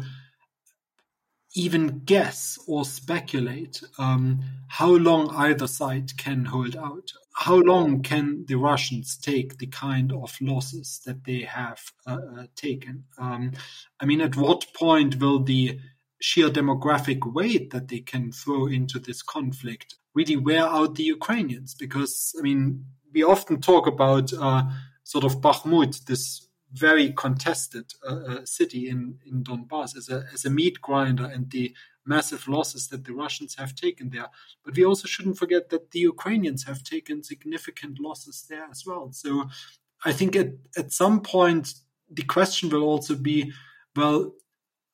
even 1.54 2.02
guess 2.04 2.58
or 2.66 2.84
speculate 2.84 3.82
um, 3.98 4.40
how 4.68 4.90
long 4.90 5.30
either 5.30 5.66
side 5.66 6.16
can 6.16 6.44
hold 6.44 6.76
out. 6.76 7.12
How 7.34 7.56
long 7.56 8.02
can 8.02 8.44
the 8.46 8.56
Russians 8.56 9.16
take 9.16 9.58
the 9.58 9.66
kind 9.66 10.12
of 10.12 10.36
losses 10.40 11.00
that 11.06 11.24
they 11.24 11.40
have 11.40 11.80
uh, 12.06 12.18
uh, 12.38 12.46
taken? 12.54 13.04
Um, 13.18 13.52
I 13.98 14.04
mean, 14.04 14.20
at 14.20 14.36
what 14.36 14.72
point 14.74 15.20
will 15.20 15.42
the 15.42 15.78
sheer 16.20 16.50
demographic 16.50 17.32
weight 17.32 17.70
that 17.70 17.88
they 17.88 18.00
can 18.00 18.30
throw 18.30 18.66
into 18.66 18.98
this 18.98 19.22
conflict 19.22 19.96
really 20.14 20.36
wear 20.36 20.64
out 20.64 20.94
the 20.96 21.04
Ukrainians? 21.04 21.74
Because, 21.74 22.34
I 22.38 22.42
mean, 22.42 22.84
we 23.12 23.22
often 23.22 23.60
talk 23.60 23.86
about 23.86 24.32
uh, 24.32 24.64
sort 25.02 25.24
of 25.24 25.40
Bakhmut, 25.40 26.04
this 26.04 26.46
very 26.72 27.12
contested 27.12 27.92
uh, 28.08 28.14
uh, 28.14 28.44
city 28.44 28.88
in, 28.88 29.18
in 29.26 29.42
Donbass 29.42 29.96
as 29.96 30.08
a, 30.08 30.24
as 30.32 30.44
a 30.44 30.50
meat 30.50 30.80
grinder 30.80 31.24
and 31.24 31.50
the 31.50 31.74
massive 32.06 32.48
losses 32.48 32.88
that 32.88 33.04
the 33.04 33.12
Russians 33.12 33.56
have 33.56 33.74
taken 33.74 34.10
there. 34.10 34.28
But 34.64 34.76
we 34.76 34.84
also 34.84 35.06
shouldn't 35.06 35.38
forget 35.38 35.70
that 35.70 35.90
the 35.90 36.00
Ukrainians 36.00 36.64
have 36.64 36.82
taken 36.82 37.22
significant 37.22 38.00
losses 38.00 38.46
there 38.48 38.66
as 38.70 38.84
well. 38.86 39.10
So 39.12 39.44
I 40.04 40.12
think 40.12 40.36
at, 40.36 40.52
at 40.76 40.92
some 40.92 41.20
point, 41.20 41.74
the 42.10 42.22
question 42.22 42.70
will 42.70 42.84
also 42.84 43.14
be 43.14 43.52
well, 43.96 44.32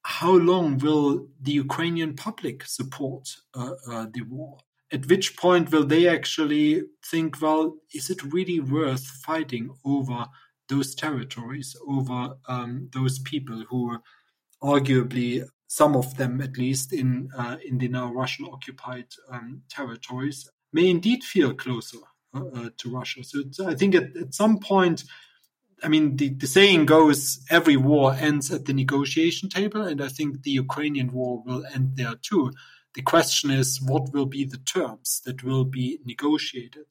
how 0.02 0.32
long 0.32 0.78
will 0.78 1.26
the 1.40 1.52
Ukrainian 1.52 2.14
public 2.14 2.64
support 2.64 3.36
uh, 3.54 3.72
uh, 3.90 4.06
the 4.12 4.22
war? 4.22 4.58
At 4.92 5.06
which 5.06 5.36
point 5.36 5.72
will 5.72 5.84
they 5.84 6.06
actually 6.08 6.84
think, 7.04 7.42
well, 7.42 7.76
is 7.92 8.08
it 8.08 8.22
really 8.22 8.60
worth 8.60 9.04
fighting 9.04 9.74
over 9.84 10.26
those 10.68 10.94
territories, 10.94 11.76
over 11.86 12.36
um, 12.48 12.88
those 12.92 13.18
people 13.20 13.64
who 13.68 13.98
arguably, 14.62 15.46
some 15.68 15.96
of 15.96 16.16
them 16.16 16.40
at 16.40 16.56
least, 16.58 16.92
in 16.92 17.30
uh, 17.36 17.56
in 17.64 17.78
the 17.78 17.88
now 17.88 18.12
Russian 18.12 18.46
occupied 18.46 19.06
um, 19.30 19.62
territories, 19.68 20.48
may 20.72 20.88
indeed 20.90 21.22
feel 21.24 21.54
closer 21.54 21.98
uh, 22.34 22.44
uh, 22.54 22.70
to 22.78 22.90
Russia. 22.90 23.22
So 23.24 23.68
I 23.68 23.74
think 23.74 23.94
at, 23.94 24.16
at 24.16 24.34
some 24.34 24.58
point 24.58 25.04
I 25.82 25.88
mean, 25.88 26.16
the, 26.16 26.30
the 26.30 26.46
saying 26.46 26.86
goes 26.86 27.44
every 27.50 27.76
war 27.76 28.14
ends 28.14 28.50
at 28.50 28.64
the 28.64 28.72
negotiation 28.72 29.48
table, 29.48 29.82
and 29.82 30.00
I 30.00 30.08
think 30.08 30.42
the 30.42 30.50
Ukrainian 30.50 31.12
war 31.12 31.42
will 31.44 31.64
end 31.74 31.96
there 31.96 32.14
too. 32.22 32.52
The 32.94 33.02
question 33.02 33.50
is, 33.50 33.80
what 33.82 34.12
will 34.14 34.24
be 34.26 34.44
the 34.44 34.58
terms 34.58 35.20
that 35.26 35.44
will 35.44 35.64
be 35.64 35.98
negotiated? 36.04 36.86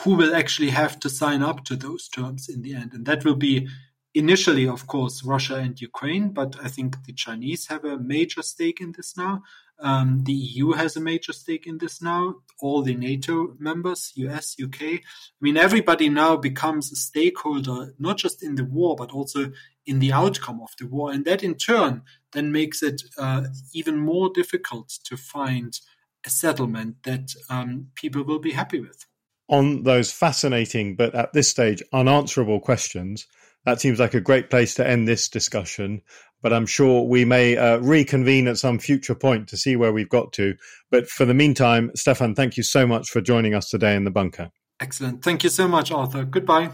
Who 0.00 0.14
will 0.14 0.34
actually 0.34 0.70
have 0.70 1.00
to 1.00 1.10
sign 1.10 1.42
up 1.42 1.64
to 1.64 1.76
those 1.76 2.08
terms 2.08 2.48
in 2.48 2.62
the 2.62 2.74
end? 2.74 2.92
And 2.92 3.04
that 3.06 3.24
will 3.24 3.36
be 3.36 3.68
initially, 4.14 4.66
of 4.66 4.86
course, 4.86 5.22
Russia 5.22 5.56
and 5.56 5.80
Ukraine, 5.80 6.30
but 6.30 6.56
I 6.62 6.68
think 6.68 7.04
the 7.04 7.12
Chinese 7.12 7.66
have 7.66 7.84
a 7.84 7.98
major 7.98 8.42
stake 8.42 8.80
in 8.80 8.92
this 8.92 9.16
now. 9.16 9.42
Um, 9.80 10.24
the 10.24 10.32
EU 10.32 10.72
has 10.72 10.96
a 10.96 11.00
major 11.00 11.32
stake 11.32 11.66
in 11.66 11.78
this 11.78 12.02
now. 12.02 12.36
All 12.60 12.82
the 12.82 12.94
NATO 12.94 13.54
members, 13.58 14.12
US, 14.16 14.56
UK. 14.60 14.82
I 14.82 15.00
mean, 15.40 15.56
everybody 15.56 16.08
now 16.08 16.36
becomes 16.36 16.90
a 16.90 16.96
stakeholder, 16.96 17.94
not 17.98 18.18
just 18.18 18.42
in 18.42 18.56
the 18.56 18.64
war, 18.64 18.96
but 18.96 19.12
also 19.12 19.52
in 19.86 20.00
the 20.00 20.12
outcome 20.12 20.60
of 20.60 20.70
the 20.78 20.86
war. 20.86 21.12
And 21.12 21.24
that 21.26 21.44
in 21.44 21.54
turn 21.54 22.02
then 22.32 22.50
makes 22.50 22.82
it 22.82 23.02
uh, 23.16 23.44
even 23.72 23.96
more 23.96 24.30
difficult 24.34 24.88
to 25.04 25.16
find 25.16 25.78
a 26.24 26.30
settlement 26.30 26.96
that 27.04 27.34
um, 27.48 27.88
people 27.94 28.24
will 28.24 28.40
be 28.40 28.52
happy 28.52 28.80
with. 28.80 29.06
On 29.48 29.82
those 29.82 30.12
fascinating, 30.12 30.94
but 30.94 31.14
at 31.14 31.32
this 31.32 31.48
stage 31.48 31.82
unanswerable 31.92 32.60
questions, 32.60 33.26
that 33.64 33.80
seems 33.80 33.98
like 33.98 34.14
a 34.14 34.20
great 34.20 34.50
place 34.50 34.74
to 34.74 34.86
end 34.86 35.08
this 35.08 35.28
discussion 35.28 36.02
but 36.42 36.52
I'm 36.52 36.66
sure 36.66 37.02
we 37.02 37.24
may 37.24 37.56
uh, 37.56 37.78
reconvene 37.78 38.48
at 38.48 38.58
some 38.58 38.78
future 38.78 39.14
point 39.14 39.48
to 39.48 39.56
see 39.56 39.76
where 39.76 39.92
we've 39.92 40.08
got 40.08 40.32
to. 40.34 40.54
But 40.90 41.08
for 41.08 41.24
the 41.24 41.34
meantime, 41.34 41.90
Stefan, 41.94 42.34
thank 42.34 42.56
you 42.56 42.62
so 42.62 42.86
much 42.86 43.10
for 43.10 43.20
joining 43.20 43.54
us 43.54 43.68
today 43.68 43.94
in 43.94 44.04
the 44.04 44.10
bunker. 44.10 44.50
Excellent. 44.80 45.24
Thank 45.24 45.42
you 45.42 45.50
so 45.50 45.66
much, 45.66 45.90
Arthur. 45.90 46.24
Goodbye. 46.24 46.70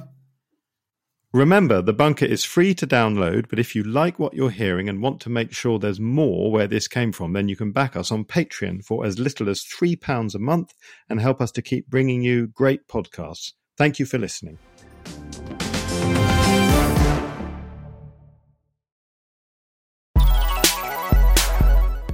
Remember, 1.34 1.82
the 1.82 1.92
bunker 1.92 2.24
is 2.24 2.44
free 2.44 2.74
to 2.74 2.86
download, 2.86 3.48
but 3.50 3.58
if 3.58 3.74
you 3.74 3.82
like 3.82 4.20
what 4.20 4.34
you're 4.34 4.50
hearing 4.50 4.88
and 4.88 5.02
want 5.02 5.20
to 5.22 5.28
make 5.28 5.52
sure 5.52 5.80
there's 5.80 5.98
more 5.98 6.52
where 6.52 6.68
this 6.68 6.86
came 6.86 7.10
from, 7.10 7.32
then 7.32 7.48
you 7.48 7.56
can 7.56 7.72
back 7.72 7.96
us 7.96 8.12
on 8.12 8.24
Patreon 8.24 8.84
for 8.84 9.04
as 9.04 9.18
little 9.18 9.48
as 9.48 9.64
£3 9.64 10.32
a 10.36 10.38
month 10.38 10.74
and 11.10 11.20
help 11.20 11.40
us 11.40 11.50
to 11.50 11.60
keep 11.60 11.88
bringing 11.88 12.22
you 12.22 12.46
great 12.46 12.86
podcasts. 12.86 13.54
Thank 13.76 13.98
you 13.98 14.06
for 14.06 14.16
listening. 14.16 14.60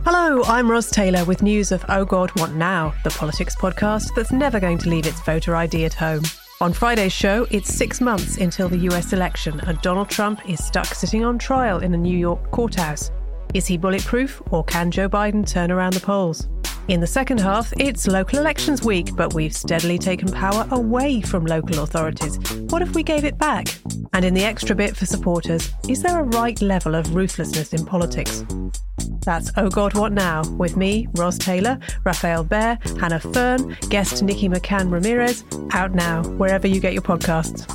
Hello, 0.03 0.43
I'm 0.45 0.71
Ros 0.71 0.91
Taylor 0.91 1.27
with 1.27 1.43
news 1.43 1.73
of 1.73 1.85
Oh 1.91 2.07
God, 2.07 2.31
What 2.41 2.55
Now, 2.55 2.95
the 3.05 3.11
politics 3.11 3.55
podcast 3.55 4.15
that's 4.17 4.33
never 4.33 4.59
going 4.59 4.79
to 4.79 4.89
leave 4.89 5.07
its 5.07 5.21
voter 5.21 5.57
ID 5.57 5.85
at 5.85 5.93
home. 5.93 6.23
On 6.63 6.75
Friday's 6.75 7.11
show, 7.11 7.47
it's 7.51 7.73
six 7.73 8.03
months 8.03 8.37
until 8.37 8.69
the 8.69 8.77
US 8.91 9.15
election, 9.15 9.59
and 9.61 9.81
Donald 9.81 10.11
Trump 10.11 10.47
is 10.47 10.63
stuck 10.63 10.85
sitting 10.85 11.25
on 11.25 11.39
trial 11.39 11.79
in 11.79 11.95
a 11.95 11.97
New 11.97 12.19
York 12.19 12.51
courthouse. 12.51 13.11
Is 13.55 13.67
he 13.67 13.79
bulletproof, 13.79 14.43
or 14.51 14.63
can 14.65 14.91
Joe 14.91 15.09
Biden 15.09 15.47
turn 15.47 15.71
around 15.71 15.95
the 15.95 16.01
polls? 16.01 16.49
In 16.89 17.01
the 17.01 17.07
second 17.07 17.39
half, 17.39 17.73
it's 17.79 18.09
local 18.09 18.39
elections 18.41 18.83
week, 18.83 19.15
but 19.15 19.33
we've 19.33 19.55
steadily 19.55 19.97
taken 19.97 20.31
power 20.31 20.67
away 20.73 21.21
from 21.21 21.47
local 21.47 21.85
authorities. 21.85 22.37
What 22.71 22.83
if 22.83 22.95
we 22.95 23.03
gave 23.03 23.25
it 23.25 23.39
back? 23.39 23.69
And 24.13 24.25
in 24.25 24.35
the 24.35 24.45
extra 24.45 24.75
bit 24.75 24.97
for 24.97 25.07
supporters, 25.07 25.73
is 25.89 26.03
there 26.03 26.19
a 26.19 26.25
right 26.25 26.61
level 26.61 26.97
of 26.97 27.15
ruthlessness 27.15 27.73
in 27.73 27.87
politics? 27.87 28.45
That's 29.25 29.53
Oh 29.57 29.69
God, 29.69 29.95
What 29.95 30.13
Now? 30.13 30.43
with 30.57 30.77
me, 30.77 31.07
Ros 31.15 31.39
Taylor, 31.39 31.79
Rafael 32.05 32.45
Behr, 32.45 32.79
Hannah 32.99 33.21
Fern, 33.21 33.77
guest 33.89 34.23
Nikki 34.23 34.49
McCann 34.49 34.91
Ramirez, 34.91 35.45
out 35.73 35.93
now, 35.93 36.25
wherever 36.25 36.67
you 36.67 36.81
get 36.81 36.93
your 36.93 37.03
podcasts. 37.03 37.69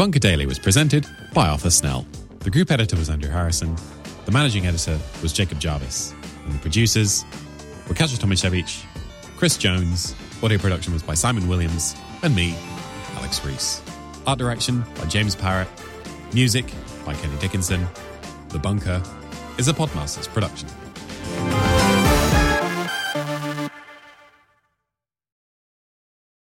Bunker 0.00 0.18
Daily 0.18 0.46
was 0.46 0.58
presented 0.58 1.06
by 1.34 1.46
Arthur 1.46 1.68
Snell. 1.68 2.06
The 2.38 2.48
group 2.48 2.70
editor 2.70 2.96
was 2.96 3.10
Andrew 3.10 3.30
Harrison. 3.30 3.76
The 4.24 4.32
managing 4.32 4.66
editor 4.66 4.98
was 5.20 5.30
Jacob 5.30 5.60
Jarvis. 5.60 6.14
And 6.46 6.54
the 6.54 6.58
producers 6.58 7.22
were 7.86 7.94
Kasia 7.94 8.16
Tomasiewicz, 8.16 8.82
Chris 9.36 9.58
Jones, 9.58 10.14
Audio 10.42 10.56
production 10.56 10.94
was 10.94 11.02
by 11.02 11.12
Simon 11.12 11.46
Williams 11.48 11.94
and 12.22 12.34
me, 12.34 12.56
Alex 13.16 13.44
Rees. 13.44 13.82
Art 14.26 14.38
direction 14.38 14.86
by 14.96 15.04
James 15.04 15.36
Parrott. 15.36 15.68
Music 16.32 16.64
by 17.04 17.12
Kenny 17.12 17.36
Dickinson. 17.36 17.86
The 18.48 18.58
Bunker 18.58 19.02
is 19.58 19.68
a 19.68 19.74
Podmasters 19.74 20.28
production. 20.28 20.70